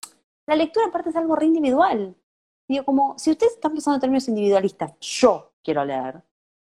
[0.48, 2.16] la lectura aparte es algo re individual.
[2.70, 6.22] Digo, como, si ustedes están pensando en términos individualistas, yo quiero leer.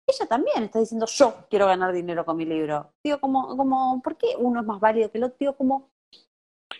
[0.07, 2.91] Ella también está diciendo, yo quiero ganar dinero con mi libro.
[3.03, 5.37] Digo, como, como, ¿por qué uno es más válido que el otro?
[5.39, 5.89] Digo, como,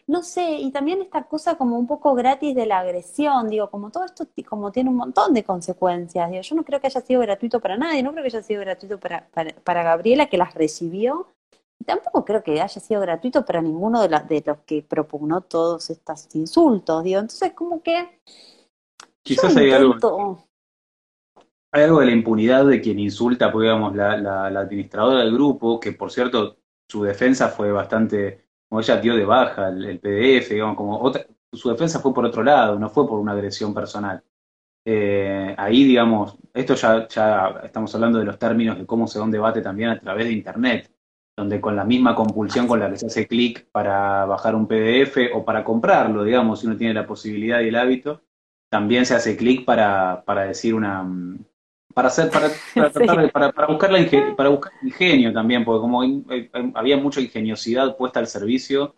[0.08, 3.90] no sé, y también esta cosa como un poco gratis de la agresión, digo, como
[3.90, 7.22] todo esto como tiene un montón de consecuencias, digo, yo no creo que haya sido
[7.22, 9.28] gratuito para nadie, no creo que haya sido gratuito para,
[9.64, 11.28] para, Gabriela que las recibió,
[11.80, 15.90] y tampoco creo que haya sido gratuito para ninguno de, de los que propugnó todos
[15.90, 18.20] estos insultos, digo, entonces como que...
[19.24, 20.46] Quizás hay algo
[21.74, 25.80] hay algo de la impunidad de quien insulta, pues, digamos, la, la, administradora del grupo,
[25.80, 26.58] que por cierto,
[26.88, 31.70] su defensa fue bastante, como ella dio de baja el, PDF, digamos, como otra, su
[31.70, 34.24] defensa fue por otro lado, no fue por una agresión personal.
[34.86, 39.26] eh, ahí, digamos, esto ya, ya estamos hablando de los términos de cómo se da
[39.26, 40.92] un debate también a través de Internet,
[41.36, 45.32] donde con la misma compulsión con la que se hace clic para bajar un PDF
[45.34, 48.22] o para comprarlo, digamos, si uno tiene la posibilidad y el hábito,
[48.70, 51.04] también se hace clic para, para decir una,
[51.94, 55.82] para hacer para, para, tratar de, para, para buscar la para buscar ingenio también porque
[55.82, 56.02] como
[56.76, 58.96] había mucha ingeniosidad puesta al servicio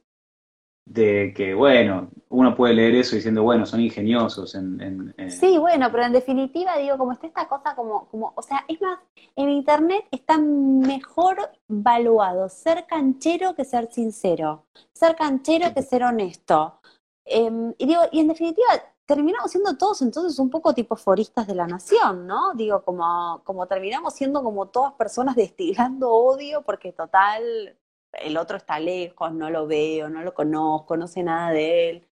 [0.85, 5.91] de que bueno uno puede leer eso diciendo bueno son ingeniosos en, en, sí bueno
[5.91, 8.99] pero en definitiva digo como está esta cosa como como o sea es más
[9.35, 11.37] en internet está mejor
[11.67, 14.65] valuado ser canchero que ser sincero
[14.95, 16.79] ser canchero que ser honesto.
[17.25, 18.67] Eh, y digo y en definitiva
[19.05, 22.53] terminamos siendo todos entonces un poco tipo foristas de la nación, ¿no?
[22.55, 27.77] Digo, como, como terminamos siendo como todas personas destilando odio porque total,
[28.13, 32.07] el otro está lejos, no lo veo, no lo conozco, no sé nada de él.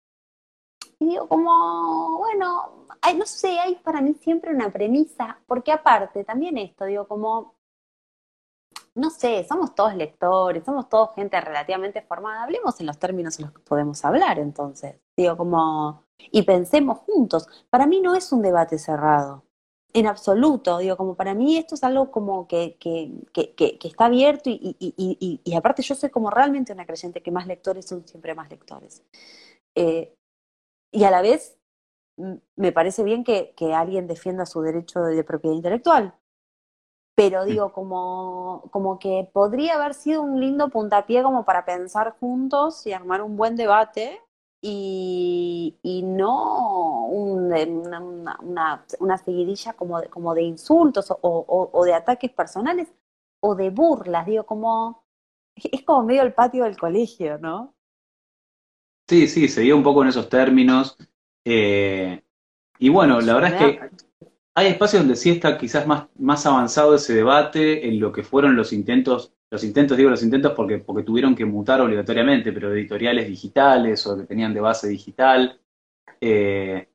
[1.00, 2.86] Y digo, como, bueno,
[3.16, 7.54] no sé, hay para mí siempre una premisa, porque aparte, también esto, digo, como,
[8.94, 13.46] no sé, somos todos lectores, somos todos gente relativamente formada, hablemos en los términos en
[13.46, 15.00] los que podemos hablar, entonces.
[15.16, 17.46] Digo, como, y pensemos juntos.
[17.70, 19.44] Para mí no es un debate cerrado,
[19.92, 20.78] en absoluto.
[20.78, 24.76] Digo, como para mí esto es algo como que, que, que, que está abierto y,
[24.78, 28.34] y, y, y, aparte yo soy como realmente una creyente que más lectores son siempre
[28.34, 29.02] más lectores.
[29.74, 30.14] Eh,
[30.92, 31.58] y a la vez
[32.56, 36.14] me parece bien que, que alguien defienda su derecho de propiedad intelectual.
[37.14, 42.86] Pero digo, como, como que podría haber sido un lindo puntapié como para pensar juntos
[42.86, 44.20] y armar un buen debate
[44.60, 51.84] y, y no una, una, una, seguidilla como de, como de insultos o, o, o,
[51.84, 52.88] de ataques personales
[53.40, 55.04] o de burlas, digo, como
[55.54, 57.74] es como medio el patio del colegio, ¿no?
[59.08, 60.98] Sí, sí, se dio un poco en esos términos.
[61.44, 62.22] Eh,
[62.78, 63.90] y bueno, la verdad es que
[64.54, 68.54] hay espacios donde sí está quizás más, más avanzado ese debate en lo que fueron
[68.54, 73.28] los intentos los intentos, digo los intentos porque, porque tuvieron que mutar obligatoriamente, pero editoriales
[73.28, 75.58] digitales o que tenían de base digital,
[76.20, 76.88] eh,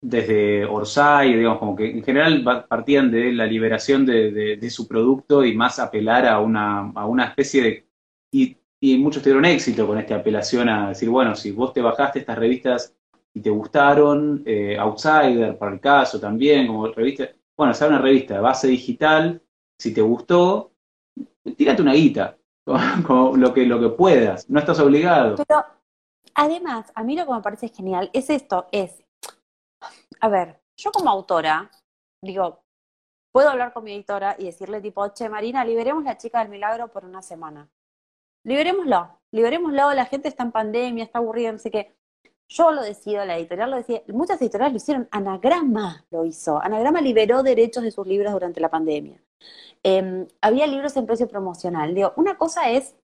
[0.00, 4.86] desde Orsay, digamos, como que en general partían de la liberación de, de, de su
[4.86, 7.86] producto y más apelar a una, a una especie de...
[8.30, 12.20] Y, y, muchos tuvieron éxito con esta apelación a decir, bueno, si vos te bajaste
[12.20, 12.94] estas revistas
[13.32, 18.34] y te gustaron, eh, Outsider para el caso también, como revista, bueno, sea una revista
[18.34, 19.42] de base digital,
[19.78, 20.72] si te gustó,
[21.54, 22.36] tírate una guita,
[23.06, 25.36] con, lo, que, lo que puedas, no estás obligado.
[25.36, 25.64] Pero
[26.34, 29.04] además, a mí lo que me parece genial es esto, es,
[30.20, 31.70] a ver, yo como autora,
[32.20, 32.62] digo,
[33.32, 36.88] puedo hablar con mi editora y decirle tipo, che, Marina, liberemos la chica del milagro
[36.88, 37.68] por una semana.
[38.44, 41.96] Liberémoslo, liberémoslo, la gente está en pandemia, está aburrida, no sé qué.
[42.48, 47.00] Yo lo decido, la editorial lo decía, muchas editoriales lo hicieron, Anagrama lo hizo, Anagrama
[47.00, 49.20] liberó derechos de sus libros durante la pandemia
[49.82, 51.94] eh, había libros en precio promocional.
[51.94, 52.94] Digo, una cosa es,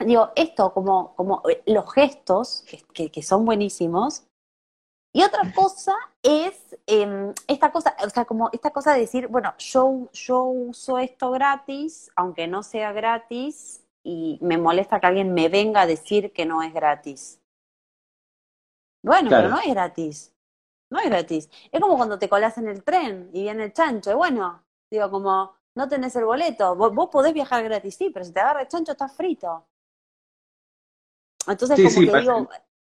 [0.00, 4.24] digo, esto como, como eh, los gestos, que, que son buenísimos,
[5.12, 9.54] y otra cosa es eh, esta cosa, o sea, como esta cosa de decir, bueno,
[9.58, 15.48] yo, yo uso esto gratis, aunque no sea gratis, y me molesta que alguien me
[15.48, 17.40] venga a decir que no es gratis.
[19.02, 19.48] Bueno, claro.
[19.48, 20.32] pero no es gratis.
[20.90, 21.50] No es gratis.
[21.72, 24.10] Es como cuando te colas en el tren y viene el chancho.
[24.10, 26.74] Y bueno, digo, como, no tenés el boleto.
[26.74, 29.66] Vos, vos, podés viajar gratis, sí, pero si te agarra el chancho, estás frito.
[31.46, 32.48] Entonces, sí, como sí, que digo.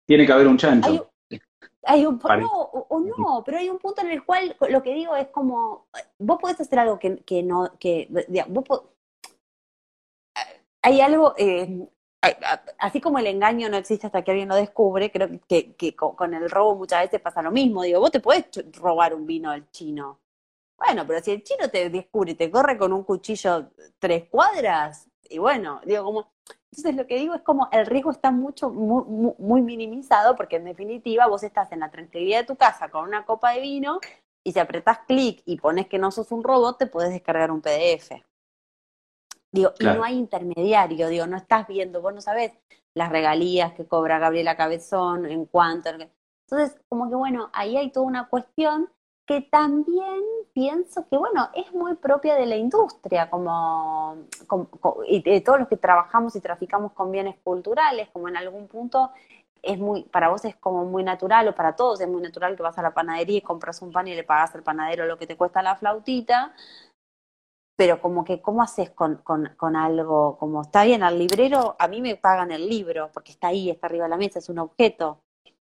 [0.07, 0.90] Tiene que haber un chancho.
[1.30, 1.40] Hay,
[1.86, 4.95] hay un, no, o, o, no, pero hay un punto en el cual lo que
[4.95, 5.86] digo es como.
[6.18, 7.72] Vos podés hacer algo que, que no.
[7.78, 8.09] que
[8.49, 8.82] vos
[10.82, 11.34] Hay algo.
[11.38, 11.88] Eh,
[12.78, 16.32] así como el engaño no existe hasta que alguien lo descubre, creo que, que, con
[16.34, 17.82] el robo muchas veces pasa lo mismo.
[17.82, 20.20] Digo, vos te podés robar un vino del chino,
[20.85, 25.09] bueno, pero si el chino te descubre y te corre con un cuchillo tres cuadras,
[25.28, 26.35] y bueno, digo, como.
[26.70, 30.64] Entonces lo que digo es como el riesgo está mucho, muy, muy minimizado, porque en
[30.64, 34.01] definitiva vos estás en la tranquilidad de tu casa con una copa de vino
[34.45, 37.62] y si apretás clic y pones que no sos un robot, te puedes descargar un
[37.62, 38.11] PDF.
[39.53, 39.95] Digo, claro.
[39.95, 42.53] y no hay intermediario, digo, no estás viendo, vos no sabés
[42.95, 45.91] las regalías que cobra Gabriela Cabezón, en cuanto.
[45.91, 48.91] Entonces, como que bueno, ahí hay toda una cuestión
[49.27, 50.20] que también
[50.53, 54.16] pienso que, bueno, es muy propia de la industria, como,
[55.07, 59.11] y de todos los que trabajamos y traficamos con bienes culturales, como en algún punto
[59.62, 62.62] es muy, para vos es como muy natural, o para todos es muy natural que
[62.62, 65.27] vas a la panadería y compras un pan y le pagas al panadero lo que
[65.27, 66.55] te cuesta la flautita,
[67.77, 70.37] pero como que, ¿cómo haces con, con, con algo?
[70.39, 73.87] Como está bien, al librero, a mí me pagan el libro, porque está ahí, está
[73.87, 75.24] arriba de la mesa, es un objeto,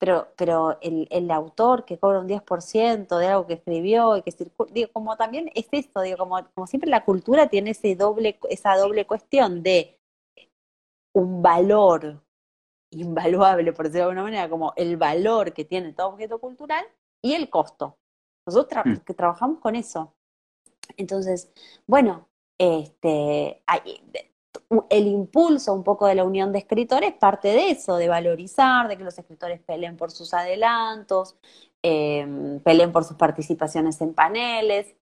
[0.05, 4.33] pero, pero el, el autor que cobra un 10% de algo que escribió y que
[4.33, 8.39] circula, digo, como también es esto, digo, como, como siempre la cultura tiene ese doble,
[8.51, 9.99] esa doble cuestión de
[11.15, 12.23] un valor
[12.91, 16.85] invaluable, por decirlo de alguna manera, como el valor que tiene todo objeto cultural
[17.23, 17.97] y el costo.
[18.47, 18.99] Nosotros tra Mm.
[19.07, 20.13] que trabajamos con eso.
[20.99, 21.51] Entonces,
[21.87, 22.29] bueno,
[22.61, 24.03] este, hay-
[24.91, 28.97] el impulso un poco de la unión de escritores parte de eso, de valorizar, de
[28.97, 31.37] que los escritores peleen por sus adelantos,
[31.83, 34.97] eh, peleen por sus participaciones en paneles.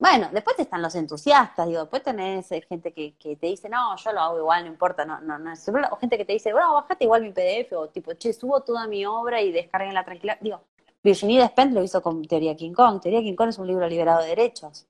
[0.00, 3.96] Bueno, después están los entusiastas, digo, después tenés eh, gente que, que te dice, no,
[3.96, 5.52] yo lo hago igual, no importa, no, no, no
[5.90, 8.86] o gente que te dice, bueno, bajate igual mi PDF, o tipo, che, subo toda
[8.86, 10.38] mi obra y descarguen la tranquila.
[10.40, 10.60] Digo,
[11.02, 13.00] Virginia Despentes lo hizo con Teoría King Kong.
[13.00, 14.86] Teoría King Kong es un libro liberado de derechos.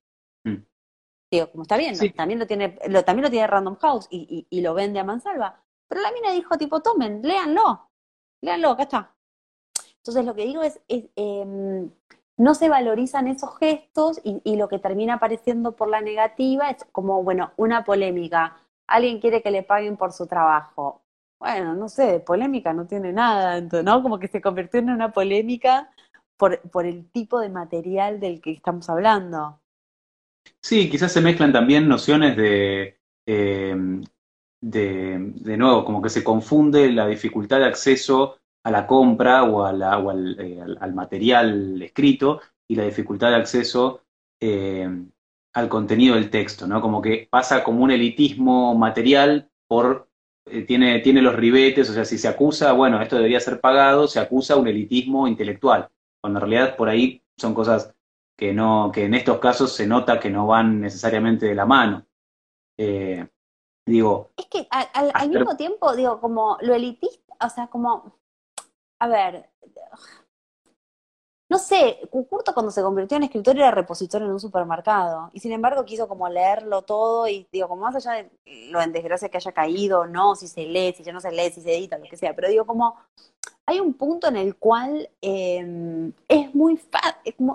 [1.31, 4.59] Digo, como está bien, también lo tiene, lo, también lo tiene Random House y, y,
[4.59, 5.63] y lo vende a mansalva.
[5.89, 7.91] Pero la mina dijo, tipo, tomen, léanlo,
[8.43, 9.15] léanlo, acá está.
[9.99, 11.91] Entonces lo que digo es, es, em,
[12.39, 16.85] no se valorizan esos gestos y, y lo que termina apareciendo por la negativa es
[16.93, 18.57] como, bueno, una polémica.
[18.87, 21.03] Alguien quiere que le paguen por su trabajo.
[21.39, 24.03] Bueno, no sé, de polémica no tiene nada, entonces, ¿no?
[24.03, 25.91] Como que se convirtió en una polémica
[26.37, 29.61] por, por el tipo de material del que estamos hablando.
[30.61, 33.77] Sí, quizás se mezclan también nociones de, eh,
[34.61, 39.59] de, de nuevo, como que se confunde la dificultad de acceso a la compra o,
[39.63, 44.03] o al, eh, al- al material escrito y la dificultad de acceso
[44.41, 44.89] eh,
[45.55, 46.81] al contenido del texto, ¿no?
[46.81, 50.09] Como que pasa como un elitismo material por,
[50.67, 54.21] tiene, tiene los ribetes, o sea, si se acusa, bueno, esto debería ser pagado, se
[54.21, 55.89] acusa un elitismo intelectual,
[56.21, 57.95] cuando en realidad por ahí son cosas
[58.39, 62.07] que no, que en estos casos se nota que no van necesariamente de la mano.
[62.79, 63.27] Eh,
[63.85, 68.15] digo, Es que al, al- al mismo tiempo, digo, como lo elitista, o sea, como,
[69.01, 69.51] a ver,
[71.51, 75.51] no sé, Cucurto cuando se convirtió en escritor era repositorio en un supermercado y sin
[75.53, 78.31] embargo quiso como leerlo todo y digo, como más allá de
[78.71, 81.51] lo en desgracia que haya caído, no, si se lee, si ya no se lee,
[81.51, 82.97] si se edita, lo que sea, pero digo como
[83.69, 86.81] hay un punto en el cual eh, es, muy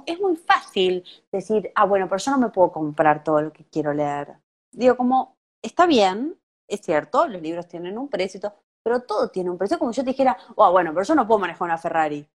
[0.06, 3.66] es, muy fácil decir, ah, bueno, pero yo no me puedo comprar todo lo que
[3.66, 4.38] quiero leer.
[4.72, 8.40] Digo, como, está bien, es cierto, los libros tienen un precio
[8.84, 9.80] pero todo tiene un precio.
[9.80, 12.30] Como yo te dijera, oh, bueno, pero yo no puedo manejar una Ferrari.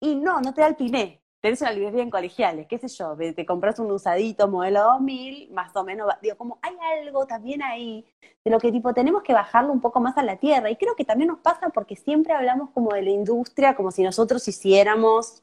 [0.00, 1.22] Y no, no te da el piné.
[1.44, 5.76] Tenés una librería en colegiales, qué sé yo, te compras un usadito modelo 2000, más
[5.76, 8.06] o menos, digo, como hay algo también ahí
[8.42, 10.70] de lo que tipo tenemos que bajarlo un poco más a la tierra.
[10.70, 14.02] Y creo que también nos pasa porque siempre hablamos como de la industria, como si
[14.02, 15.42] nosotros hiciéramos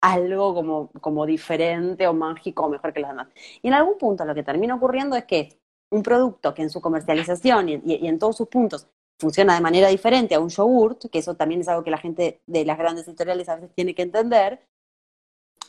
[0.00, 3.26] algo como, como diferente o mágico o mejor que los demás.
[3.62, 5.58] Y en algún punto lo que termina ocurriendo es que
[5.90, 8.86] un producto que en su comercialización y- y en todos sus puntos
[9.18, 12.42] funciona de manera diferente a un yogurt, que eso también es algo que la gente
[12.46, 14.60] de las grandes editoriales a veces tiene que entender,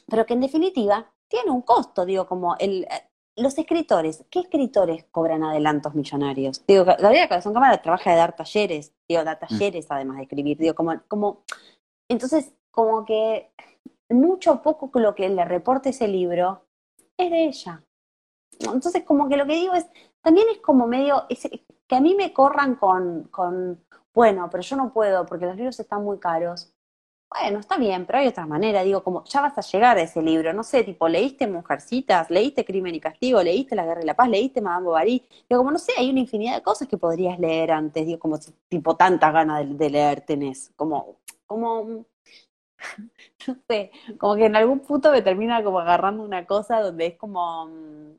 [0.10, 5.06] pero que en definitiva tiene un costo, digo, como el, eh, los escritores, ¿qué escritores
[5.12, 6.66] cobran adelantos millonarios?
[6.66, 10.74] Digo, Gabriela Cabezón Cámara trabaja de dar talleres, digo, da talleres además de escribir, digo,
[10.74, 11.44] como, como,
[12.10, 13.52] entonces, como que
[14.10, 16.64] mucho o poco lo que le reporte ese libro
[17.18, 17.84] es de ella.
[18.60, 19.86] Entonces, como que lo que digo es,
[20.22, 21.50] también es como medio, es-
[21.88, 23.84] que a mí me corran con, con,
[24.14, 26.74] bueno, pero yo no puedo porque los libros están muy caros.
[27.30, 30.22] Bueno, está bien, pero hay otra manera, digo, como ya vas a llegar a ese
[30.22, 34.16] libro, no sé, tipo, leíste Mujercitas, leíste Crimen y Castigo, leíste La Guerra y la
[34.16, 37.38] Paz, leíste Madame Bovary, digo, como no sé, hay una infinidad de cosas que podrías
[37.38, 42.06] leer antes, digo, como tipo, tanta gana de, de leer tenés, como, como,
[43.48, 47.18] no sé, como que en algún punto me termina como agarrando una cosa donde es
[47.18, 48.16] como, mm,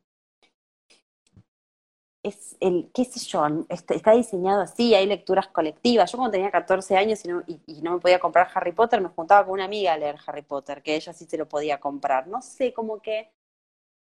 [2.22, 6.10] es el, qué sé yo, está, diseñado así, hay lecturas colectivas.
[6.10, 9.54] Yo cuando tenía 14 años y no, me podía comprar Harry Potter, me juntaba con
[9.54, 12.26] una amiga a leer Harry Potter, que ella sí se lo podía comprar.
[12.26, 13.30] No sé, como que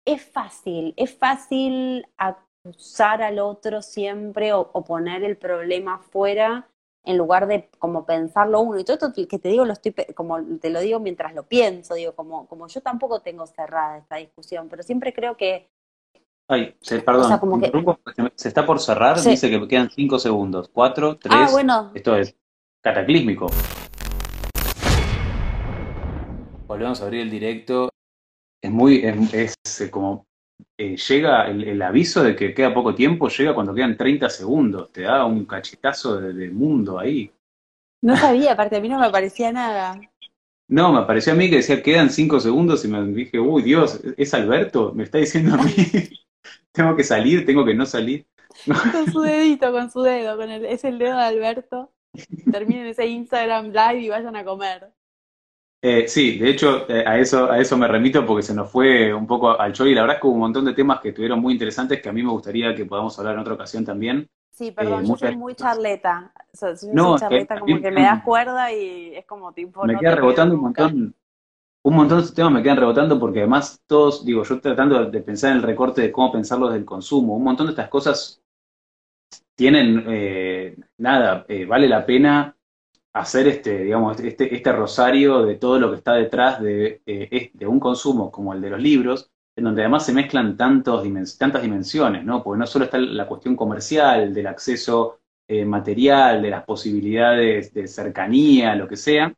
[0.05, 6.70] es fácil, es fácil acusar al otro siempre o, poner el problema afuera
[7.03, 8.80] en lugar de como pensarlo uno.
[8.80, 11.93] Y todo esto que te digo, lo estoy, como te lo digo mientras lo pienso,
[11.93, 15.70] digo, como, como yo tampoco tengo cerrada esta discusión, pero siempre creo que
[16.49, 19.31] ay, se, perdón, O sea, como que- interrumpo, se, se está por cerrar, Sí.
[19.31, 20.69] dice que quedan 5 segundos.
[20.73, 22.35] 4, 3, Ah, bueno, esto es
[22.83, 23.47] cataclísmico.
[26.67, 27.89] Volvemos a abrir el directo.
[28.61, 30.25] Es muy, es, es, eh, como,
[30.79, 34.91] eh, llega el, el aviso de que queda poco tiempo, llega cuando quedan 30 segundos,
[34.91, 37.31] te da un cachetazo de, de mundo ahí.
[38.03, 39.99] no sabía, aparte a mí no me parecía nada.
[40.69, 44.01] No, me pareció a mí que decía quedan 5 segundos y me dije, uy Dios,
[44.17, 44.91] ¿es Alberto?
[44.93, 45.71] Me está diciendo a mí,
[46.78, 48.25] tengo que salir, tengo que no salir.
[48.93, 51.91] Con su dedito, con su dedo, con el, es el dedo de Alberto.
[52.51, 54.91] terminen ese Instagram Live y vayan a comer.
[55.82, 59.13] Eh, sí, de hecho, eh, a eso, a eso me remito porque se nos fue
[59.13, 61.09] un poco al show y la verdad es que hubo un montón de temas que
[61.09, 64.28] estuvieron muy interesantes que a mí me gustaría que podamos hablar en otra ocasión también.
[64.49, 66.32] Sí, perdón, Eh, yo muchas soy muy charleta.
[66.51, 69.25] So- soy No, muy es que charleta, como también- que me das cuerda y es
[69.25, 69.84] como tipo.
[69.86, 71.15] me no queda rebotando un montón,
[71.88, 75.21] un montón de estos temas me quedan rebotando porque además todos, digo, yo tratando de
[75.21, 78.41] pensar en el recorte de cómo pensarlo desde el consumo, un montón de estas cosas
[79.55, 82.53] tienen, eh, nada, eh, vale la pena
[83.13, 87.79] hacer este, digamos, este, este rosario de todo lo que está detrás de, eh, un
[87.79, 91.07] consumo como el de los libros, en donde además se mezclan tantos
[91.38, 92.43] tantas dimensiones, ¿no?
[92.43, 95.21] Porque no solo está la cuestión comercial, del acceso
[95.65, 99.33] material, de las posibilidades de cercanía, lo que sea.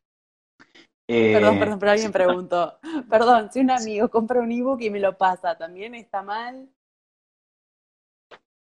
[1.12, 2.78] Eh, Perdón, perdón, pero alguien preguntó.
[3.10, 6.68] Perdón, si un amigo compra un ebook y me lo pasa, ¿también está mal?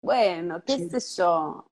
[0.01, 0.89] Bueno, qué Sí.
[0.89, 1.65] sé yo.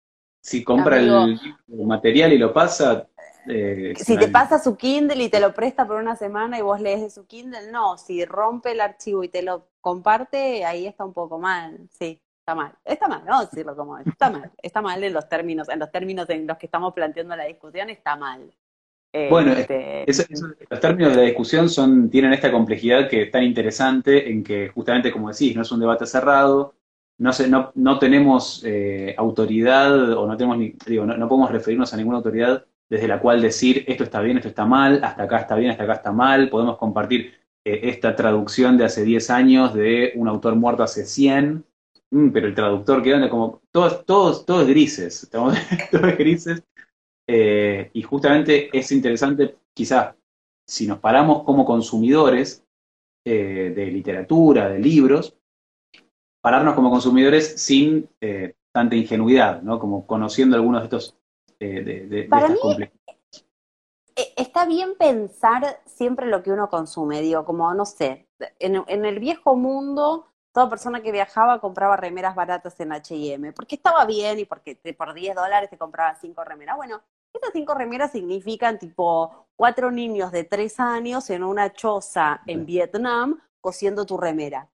[0.43, 1.25] Si compra Amigo.
[1.67, 3.07] el material y lo pasa,
[3.47, 6.79] eh, Si te pasa su Kindle y te lo presta por una semana y vos
[6.79, 7.97] lees de su Kindle, no.
[7.97, 11.87] Si rompe el archivo y te lo comparte, ahí está un poco mal.
[11.91, 12.75] Sí, está mal.
[12.85, 14.05] Está mal, no decirlo como es.
[14.07, 14.51] Está mal.
[14.61, 17.89] Está mal en los términos, en los términos en los que estamos planteando la discusión,
[17.89, 18.53] está mal.
[19.29, 23.31] Bueno, Este, Eso- eso- los términos de la discusión son, tienen esta complejidad que es
[23.31, 26.75] tan interesante en que justamente, como decís, no es un debate cerrado,
[27.17, 31.51] no, se, no, no tenemos eh, autoridad o no tenemos ni, digo, no, no podemos
[31.51, 35.23] referirnos a ninguna autoridad desde la cual decir esto está bien, esto está mal, hasta
[35.23, 37.33] acá está bien, hasta acá está mal, podemos compartir
[37.65, 41.63] eh, esta traducción de hace 10 años de un autor muerto hace 100,
[42.11, 45.53] mm, pero el traductor queda como, todos, todos, todos grises, estamos-
[45.91, 46.63] todos grises,
[47.33, 50.15] eh, y justamente es interesante, quizás,
[50.67, 52.65] si nos paramos como consumidores
[53.25, 55.37] eh, de literatura, de libros,
[56.41, 59.79] pararnos como consumidores sin eh, tanta ingenuidad, ¿no?
[59.79, 61.17] Como conociendo algunos de estos
[61.59, 62.89] de, de- de Para estas mí,
[64.35, 68.27] Está bien pensar siempre lo que uno consume, digo, como, no sé,
[68.59, 73.75] en, en el viejo mundo, toda persona que viajaba compraba remeras baratas en H&M, porque
[73.75, 76.75] estaba bien y porque te- por 10 dólares te compraba cinco remeras.
[76.75, 77.01] Bueno,
[77.33, 83.39] estas cinco remeras significan tipo cuatro niños de tres años en una choza en Vietnam
[83.61, 84.67] cosiendo tu remera.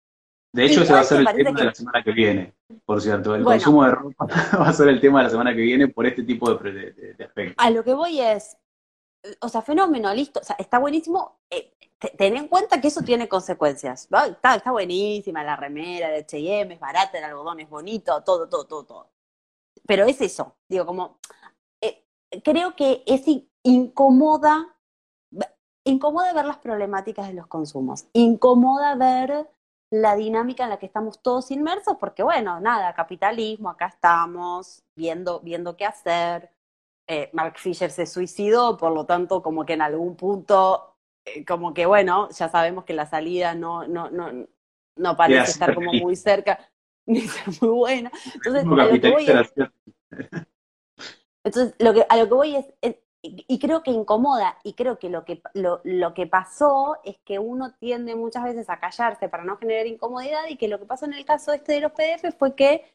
[0.54, 2.54] De hecho, ese va a ser el tema que- de la semana que viene,
[2.86, 3.36] por cierto.
[3.36, 3.60] El Bueno.
[3.62, 4.26] consumo de ropa
[4.60, 7.26] va a ser el tema de la semana que viene por este tipo de, de-
[7.26, 7.56] aspectos.
[7.64, 8.58] A lo que voy es,
[9.42, 11.40] o sea, fenómeno, listo, o sea, está buenísimo.
[11.50, 14.08] eh, te- ten en cuenta que eso tiene consecuencias.
[14.14, 14.28] ¿va?
[14.28, 18.66] Está, está buenísima la remera de H&M, es barata, el algodón es bonito, todo, todo,
[18.66, 19.10] todo, todo.
[19.86, 21.20] Pero es eso, digo, como,
[22.44, 24.76] creo que es in- incomoda,
[25.84, 29.50] incomoda ver las problemáticas de los consumos, incomoda ver
[29.90, 35.40] la dinámica en la que estamos todos inmersos, porque bueno, nada, capitalismo, acá estamos viendo,
[35.40, 36.52] viendo qué hacer.
[37.10, 41.74] Eh, Mark Fisher se suicidó, por lo tanto, como que en algún punto, eh, como
[41.74, 44.30] que bueno, ya sabemos que la salida no, no, no,
[44.98, 46.60] no parece estar como muy cerca,
[47.06, 48.12] ni ser muy buena.
[48.36, 48.66] Entonces,
[51.48, 52.66] entonces, lo que, a lo que voy es,
[53.22, 57.40] y, creo que incomoda, y creo que lo que lo, lo que pasó es que
[57.40, 61.06] uno tiende muchas veces a callarse para no generar incomodidad, y que lo que pasó
[61.06, 62.86] en el caso este de los PDF fue que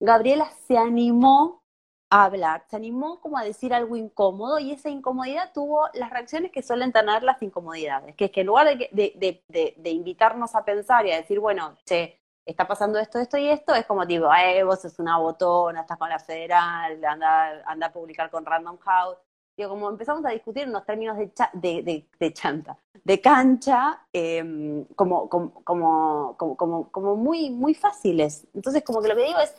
[0.00, 1.62] Gabriela se animó
[2.10, 6.52] a hablar, se animó como a decir algo incómodo, y esa incomodidad tuvo las reacciones
[6.52, 10.54] que suelen tener las incomodidades, que es que en lugar de, de, de, de invitarnos
[10.54, 14.06] a pensar y a decir, bueno, che, está pasando esto, esto y esto, es como
[14.06, 18.44] tipo, eh, vos sos una botona, estás con la federal, anda, anda a publicar con
[18.44, 19.18] Random House.
[19.56, 24.06] Digo, como empezamos a discutir unos términos de, cha- de, de, de chanta, de cancha,
[24.12, 28.46] eh, como, como, como, como, como, muy, muy fáciles.
[28.54, 29.54] Entonces, como que lo que digo es,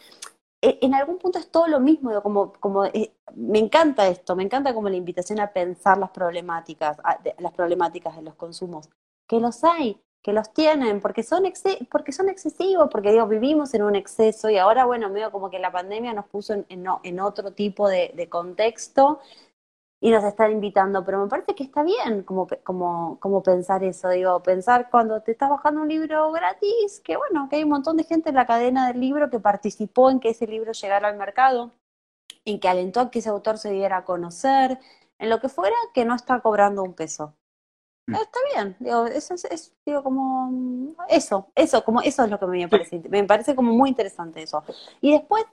[0.61, 4.43] eh, en algún punto es todo lo mismo, como, como eh, me encanta esto, me
[4.43, 8.89] encanta como la invitación a pensar las problemáticas, a- de- las problemáticas de los consumos,
[9.27, 11.43] que los hay, que los tienen, porque son,
[11.91, 15.59] porque son excesivos, porque digo, vivimos en un exceso y ahora, bueno, medio como que
[15.59, 19.19] la pandemia nos puso en, en, en otro tipo de, contexto
[19.99, 24.09] y nos están invitando, pero me parece que está bien como, como, como pensar eso,
[24.09, 27.97] digo, pensar cuando te estás bajando un libro gratis, que bueno, que hay un montón
[27.97, 31.17] de gente en la cadena del libro que participó en que ese libro llegara al
[31.17, 31.71] mercado,
[32.45, 34.79] en que alentó a que ese autor se diera a conocer,
[35.19, 37.33] en lo que fuera, que no está cobrando un peso.
[38.07, 38.15] Mm.
[38.15, 42.39] Está bien, digo, eso es, es, digo, como mm, eso, eso, como eso es lo
[42.39, 44.63] que me parece, me parece como muy interesante eso.
[45.01, 45.45] Y después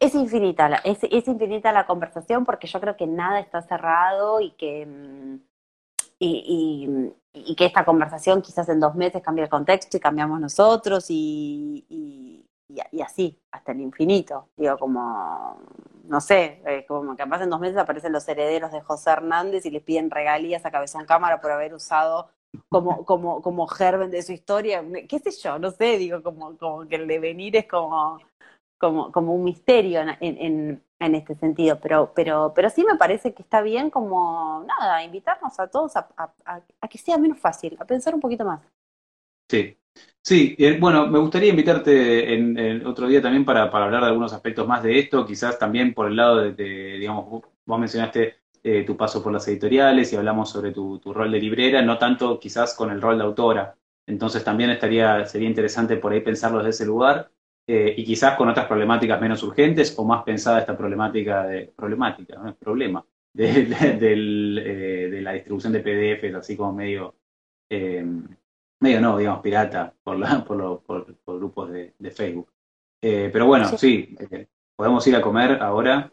[0.00, 4.40] es infinita, la, es, es infinita la conversación porque yo creo que nada está cerrado
[4.40, 5.36] y que, mm,
[6.20, 10.40] y, y- y que esta conversación quizás en dos meses cambie el contexto y cambiamos
[10.40, 14.48] nosotros y, y, y- así, hasta el infinito.
[14.56, 15.60] Digo, como
[16.04, 19.70] no sé, eh, como capaz en dos meses aparecen los herederos de José Hernández y
[19.70, 22.30] les piden regalías a Cabezón Cámara por haber usado
[22.68, 26.86] como, como, como germen de su historia, qué sé yo, no sé, digo, como, como
[26.88, 28.18] que el devenir es como,
[28.78, 33.34] como, como un misterio en, en, en este sentido, pero, pero, pero sí me parece
[33.34, 36.32] que está bien como, nada, invitarnos a todos a,
[36.88, 38.60] que sea menos fácil, a pensar un poquito más.
[39.50, 39.76] Sí,
[40.22, 44.82] sí, bueno, me gustaría invitarte en, otro día también para, hablar de algunos aspectos más
[44.82, 49.32] de esto, quizás también por el lado de, digamos, vos mencionaste eh, tu paso por
[49.32, 53.18] las editoriales y hablamos sobre tu, rol de librera, no tanto quizás con el rol
[53.18, 53.76] de autora.
[54.06, 57.30] Entonces también estaría, sería interesante por ahí pensarlo desde ese lugar
[57.68, 62.38] eh, y quizás con otras problemáticas menos urgentes o más pensada esta problemática de problemática,
[62.38, 67.16] no problema, de, eh, de, la distribución de PDFs, así como medio,
[67.68, 68.06] eh,
[68.80, 72.48] medio no, digamos, pirata por, la, por, por, grupos de, de Facebook.
[73.00, 74.16] pero bueno, sí,
[74.76, 76.12] podemos ir a comer ahora.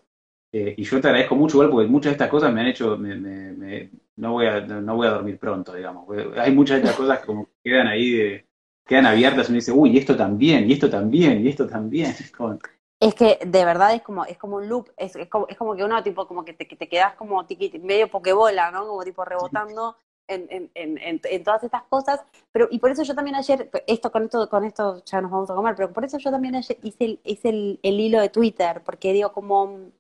[0.51, 3.15] y yo te agradezco mucho igual porque muchas de estas cosas me han hecho, me,
[3.15, 6.07] me, no, voy a, no voy a dormir pronto, digamos.
[6.37, 8.45] Hay muchas de estas cosas que como quedan ahí de,
[8.85, 12.13] quedan abiertas y uno dice, uy, y esto también, y esto también, y esto también.
[12.99, 15.75] Es que de verdad es como, es como un loop, es, es, como, es como
[15.75, 18.87] que uno tipo como que te, te quedas como tiqui, medio pokebola, ¿no?
[18.87, 19.97] Como tipo rebotando
[20.27, 22.21] en, en, en, en, todas estas cosas.
[22.51, 25.49] Pero, y por eso yo también ayer, esto con esto, con esto ya nos vamos
[25.49, 28.81] a comer, pero por eso yo también ayer hice el, hice el hilo de Twitter,
[28.83, 29.91] porque digo como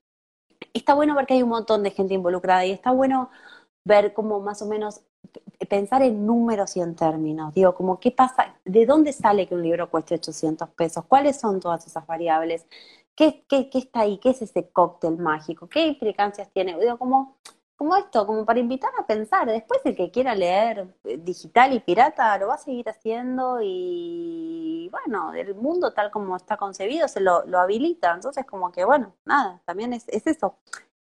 [0.73, 3.29] está bueno ver que hay un montón de gente involucrada y está bueno
[3.85, 5.01] ver como más o menos
[5.69, 7.53] pensar en números y en términos.
[7.53, 11.59] Digo, como qué pasa, de dónde sale que un libro cueste 800 pesos, cuáles son
[11.59, 12.65] todas esas variables,
[13.15, 16.77] qué, qué, qué está ahí, qué es ese cóctel mágico, qué implicancias tiene.
[16.79, 17.37] Digo, como,
[17.75, 19.47] como esto, como para invitar a pensar.
[19.47, 24.89] Después el que quiera leer eh, digital y pirata lo va a seguir haciendo y
[24.91, 28.13] bueno, el mundo tal como está concebido se lo, habilita.
[28.13, 30.57] Entonces como que bueno, nada, también es, es eso.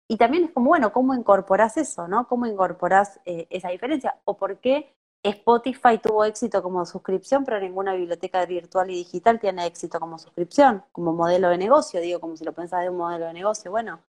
[0.08, 2.28] Y también es como, bueno, ¿cómo incorporás eso, no?
[2.28, 4.16] ¿Cómo incorporás eh, esa diferencia?
[4.24, 9.66] ¿O por qué Spotify tuvo éxito como suscripción, pero ninguna biblioteca virtual y digital tiene
[9.66, 12.00] éxito como suscripción, como modelo de negocio?
[12.00, 13.70] Digo, como si lo pensás de un modelo de negocio.
[13.70, 14.00] Bueno,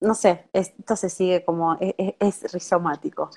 [0.00, 3.30] no sé, esto se sigue como, es, es rizomático.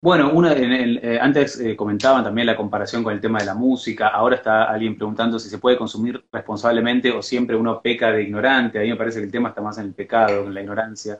[0.00, 4.08] Bueno, una, eh, antes eh, comentaban también la comparación con el tema de la música.
[4.08, 8.78] Ahora está alguien preguntando si se puede consumir responsablemente o siempre uno peca de ignorante.
[8.78, 11.18] A mí me parece que el tema está más en el pecado, en la ignorancia.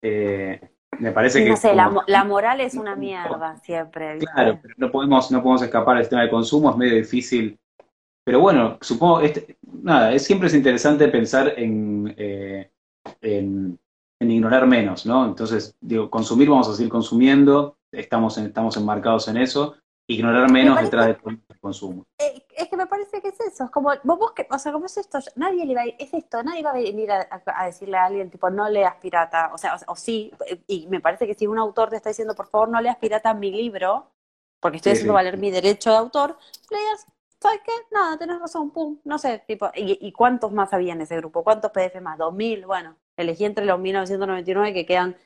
[0.00, 0.58] Eh,
[1.00, 1.50] me parece que.
[1.50, 4.16] No sé, la, moral es una mierda siempre.
[4.18, 7.58] Claro, pero no podemos, no podemos escapar del tema del consumo, es medio difícil.
[8.24, 12.14] Pero bueno, supongo, este, nada, es, siempre es interesante pensar en,
[13.20, 13.78] en,
[14.24, 15.24] en ignorar menos, ¿no?
[15.24, 21.06] Entonces, digo, consumir, vamos a seguir consumiendo estamos, estamos enmarcados en eso, ignorar menos detrás
[21.06, 22.04] del consumo.
[22.18, 24.86] Eh, es que me parece que es eso, es como, vos, que, o sea, como
[24.86, 28.06] es esto, nadie le va a, es esto, nadie va a venir a, decirle a
[28.06, 30.32] alguien, tipo, no leas pirata, o sea, o, sí,
[30.66, 33.32] y me parece que si un autor te está diciendo, por favor, no leas pirata
[33.34, 34.10] mi libro,
[34.60, 36.38] porque estoy haciendo valer mi derecho de autor,
[36.70, 37.06] leas,
[37.40, 37.72] ¿sabes qué?
[37.90, 41.44] Nada, tenés razón, pum, no sé, tipo, y, cuántos más había en ese grupo?
[41.44, 42.18] ¿Cuántos PDF más?
[42.18, 42.66] ¿2000?
[42.66, 45.16] Bueno, elegí entre los 1999 que quedan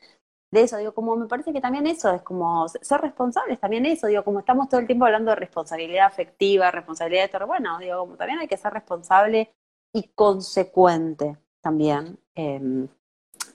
[0.51, 4.07] de eso, digo, como me parece que también eso es como ser responsables, también eso,
[4.07, 7.99] digo, como estamos todo el tiempo hablando de responsabilidad afectiva, responsabilidad de todo, bueno, digo,
[7.99, 9.53] como también hay que ser responsable
[9.93, 12.87] y consecuente también em,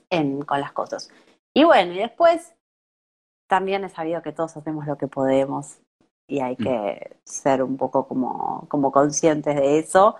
[0.09, 1.09] en, con las cosas.
[1.53, 2.53] Y bueno, y después
[3.47, 5.79] también he sabido que todos hacemos lo que podemos
[6.27, 6.63] y hay mm.
[6.63, 10.15] que ser un poco como, como conscientes de eso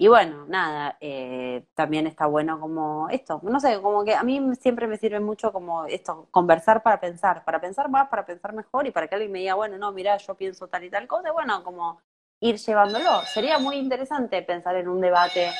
[0.00, 4.40] y bueno, nada, eh, también está bueno como esto, no sé, como que a mí
[4.54, 8.86] siempre me sirve mucho como esto, conversar para pensar, para pensar más, para pensar mejor
[8.86, 11.32] y para que alguien me diga, bueno, no, mira, yo pienso tal y tal cosa,
[11.32, 12.00] bueno, como
[12.38, 13.22] ir llevándolo.
[13.22, 15.50] Sería muy interesante pensar en un debate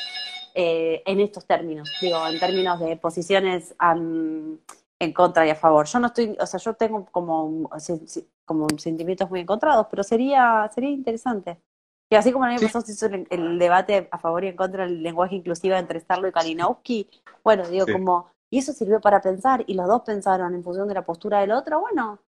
[0.54, 5.86] eh, en estos términos, digo, en términos de posiciones en contra y a favor.
[5.86, 7.68] Yo no estoy, o sea, yo tengo como,
[8.44, 11.60] como sentimientos muy encontrados, pero sería, sería interesante.
[12.10, 14.84] Y así como el año pasado se hizo el, debate a favor y en contra
[14.84, 17.10] del lenguaje inclusivo entre Starlo y Kalinowski,
[17.44, 20.94] bueno, digo, como, y eso sirvió para pensar, y los dos pensaron en función de
[20.94, 22.20] la postura del otro, bueno,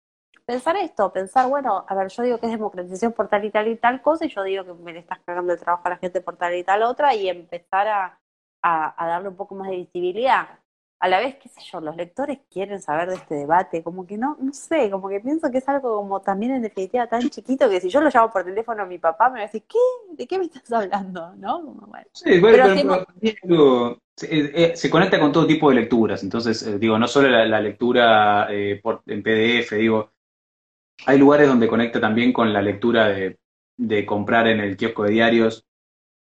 [0.45, 3.69] pensar esto, pensar, bueno, a ver, yo digo que es democratización por tal y tal
[3.69, 5.97] y tal cosa, y yo digo que me le estás cagando el trabajo a la
[5.97, 8.19] gente por tal y tal otra, y empezar a,
[8.61, 10.59] a darle un poco más de visibilidad
[10.99, 14.17] a la vez, qué sé yo, los lectores quieren saber de este debate, como que
[14.17, 17.69] no, no sé, como que pienso que es algo como también en definitiva tan chiquito
[17.69, 19.77] que si yo lo llamo por teléfono a mi papá me va a decir, ¿qué?
[20.11, 21.33] ¿De qué me estás hablando?
[21.37, 21.61] ¿No?
[21.61, 22.05] bueno.
[22.11, 26.99] Sí, bueno, pero, eh, eh, se, conecta con todo tipo de lecturas, entonces, eh, digo,
[26.99, 28.49] no solo la, lectura
[28.83, 30.11] por, en PDF, digo,
[31.05, 33.37] hay lugares donde conecta también con la lectura de,
[33.77, 35.65] de comprar en el kiosco de diarios,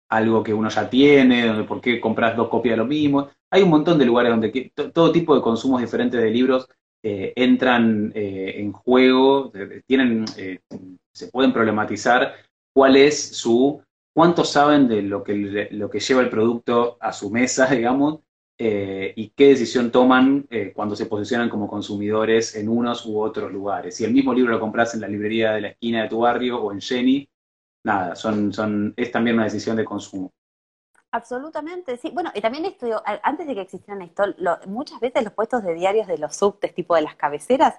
[0.10, 3.30] algo que uno ya tiene, por qué compras dos copias de lo mismo.
[3.52, 6.68] Hay un montón de lugares donde todo tipo de consumos diferentes de libros
[7.04, 9.52] eh, entran eh, en juego,
[9.86, 10.60] tienen, eh,
[11.14, 12.34] se pueden problematizar
[12.74, 13.82] cuál es su,
[14.14, 18.20] cuánto saben de lo que, lo que lleva el producto a su mesa, digamos,
[18.60, 23.96] y qué decisión toman cuando se posicionan como consumidores en unos u otros lugares.
[23.96, 26.60] Si el mismo libro lo compras en la librería de la esquina de tu barrio
[26.60, 27.30] o en Jenny,
[27.88, 30.32] nada, son, son, es también una decisión de consumo.
[31.12, 32.12] Absolutamente, sí.
[32.14, 34.24] Bueno, y también esto, antes de que existieran esto,
[34.68, 37.76] muchas veces los puestos de diarios de los subtes, tipo de las cabeceras,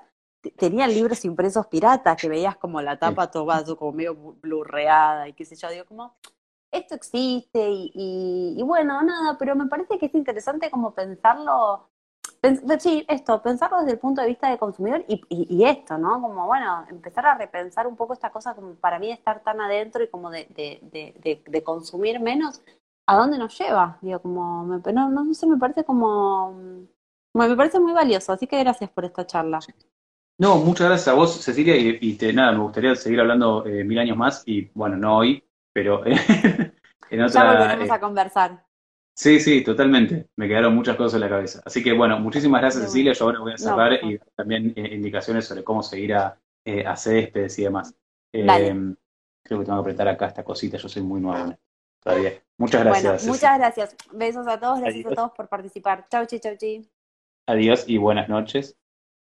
[0.56, 5.44] tenían libros impresos piratas, que veías como la tapa toda como medio blurreada y qué
[5.44, 6.16] sé yo, digo como,
[6.70, 7.93] esto existe y,
[8.56, 11.90] y, bueno, nada, pero me parece que es interesante como pensarlo,
[12.78, 16.20] sí, esto, pensarlo desde el punto de vista de consumidor y, y, esto, ¿no?
[16.20, 20.02] Como, bueno, empezar a repensar un poco esta cosa como para mí estar tan adentro
[20.02, 20.81] y como de, de,
[21.23, 22.62] de, de consumir menos,
[23.06, 23.98] ¿a dónde nos lleva?
[24.01, 26.52] Digo, como, me, no, no sé, me parece como,
[27.35, 29.60] me parece muy valioso, así que gracias por esta charla.
[30.39, 33.98] No, muchas gracias a vos, Cecilia, y, te, nada, me gustaría seguir hablando eh, mil
[33.98, 35.43] años más, y bueno, no hoy,
[35.73, 36.06] pero
[37.10, 37.28] en otra...
[37.28, 38.68] Ya volveremos eh, a conversar.
[39.19, 40.28] Sí, sí, totalmente.
[40.36, 41.61] Me quedaron muchas cosas en la cabeza.
[41.65, 43.12] Así que bueno, muchísimas gracias, Cecilia.
[43.15, 46.39] Yo ahora voy a cerrar y también eh, indicaciones sobre cómo seguir a,
[46.86, 47.97] a céspedes y demás.
[48.31, 51.53] creo que tengo que apretar acá esta cosita, yo soy muy nuevo
[52.01, 52.40] todavía.
[52.59, 53.23] Muchas gracias.
[53.23, 53.97] Bueno, muchas gracias.
[54.12, 56.07] Besos a todos, gracias a todos por participar.
[56.09, 56.89] Chau, chi, chau, chi.
[57.47, 58.78] Adiós y buenas noches.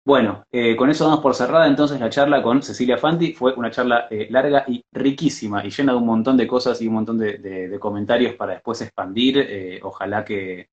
[0.05, 3.35] Bueno, eh, con eso damos por cerrada entonces la charla con Cecilia Fanti.
[3.35, 6.89] Fue una charla eh, larga y riquísima y llena de un montón de cosas y
[6.89, 9.39] un montón de, comentarios para después expandir.
[9.39, 10.71] Eh, ojalá que,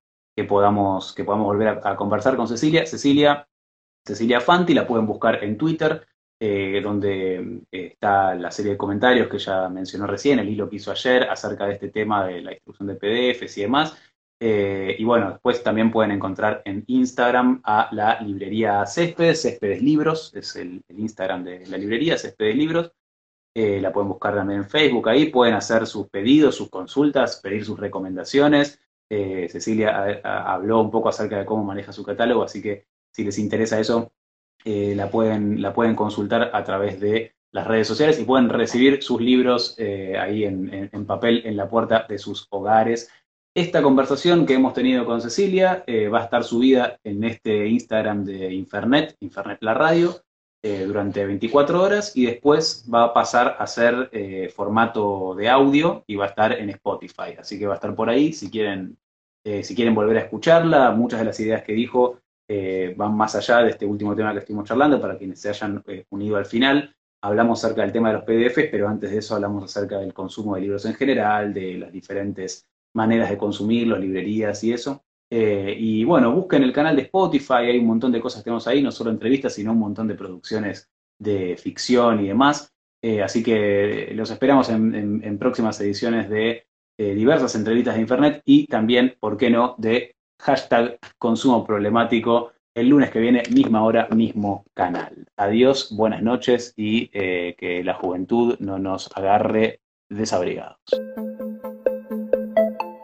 [0.48, 2.84] podamos, que podamos volver a, conversar con Cecilia.
[2.86, 3.46] Cecilia,
[4.04, 6.04] Cecilia Fanti, la pueden buscar en Twitter,
[6.40, 10.90] eh, donde está la serie de comentarios que ya mencionó recién, el hilo que hizo
[10.90, 13.96] ayer acerca de este tema de la distribución de PDFs y demás.
[14.40, 20.32] Eh, y bueno, después también pueden encontrar en Instagram a la librería Céspedes, Céspedes Libros,
[20.34, 22.92] es el, Instagram de la librería, Céspedes Libros.
[23.54, 27.78] la pueden buscar también en Facebook, ahí pueden hacer sus pedidos, sus consultas, pedir sus
[27.78, 28.80] recomendaciones.
[29.08, 33.78] Cecilia habló un poco acerca de cómo maneja su catálogo, así que si les interesa
[33.78, 34.12] eso,
[34.64, 39.02] eh, la, pueden, la pueden consultar a través de las redes sociales y pueden recibir
[39.02, 43.10] sus libros eh, ahí en, papel en la puerta de sus hogares.
[43.54, 48.24] Esta conversación que hemos tenido con Cecilia eh, va a estar subida en este Instagram
[48.24, 50.22] de Infernet, Infernet la radio,
[50.62, 54.10] durante 24 horas y después va a pasar a ser
[54.54, 57.34] formato de audio y va a estar en Spotify.
[57.38, 58.98] Así que va a estar por ahí si quieren,
[59.42, 60.90] si quieren volver a escucharla.
[60.90, 62.20] Muchas de las ideas que dijo
[62.52, 65.84] eh, van más allá de este último tema que estuvimos charlando, para quienes se hayan
[65.86, 66.92] eh, unido al final.
[67.22, 70.56] Hablamos acerca del tema de los PDFs, pero antes de eso hablamos acerca del consumo
[70.56, 75.04] de libros en general, de las diferentes maneras de consumirlos, librerías y eso.
[75.30, 78.66] Eh, y bueno, busquen el canal de Spotify, hay un montón de cosas que tenemos
[78.66, 82.72] ahí, no solo entrevistas, sino un montón de producciones de ficción y demás.
[83.24, 86.66] así que los esperamos en próximas ediciones de
[86.98, 92.52] diversas entrevistas de Internet y también, ¿por qué no?, de hashtag consumo problemático.
[92.74, 95.26] El lunes que viene, misma hora, mismo canal.
[95.36, 100.78] Adiós, buenas noches y eh, que la juventud no nos agarre desabrigados.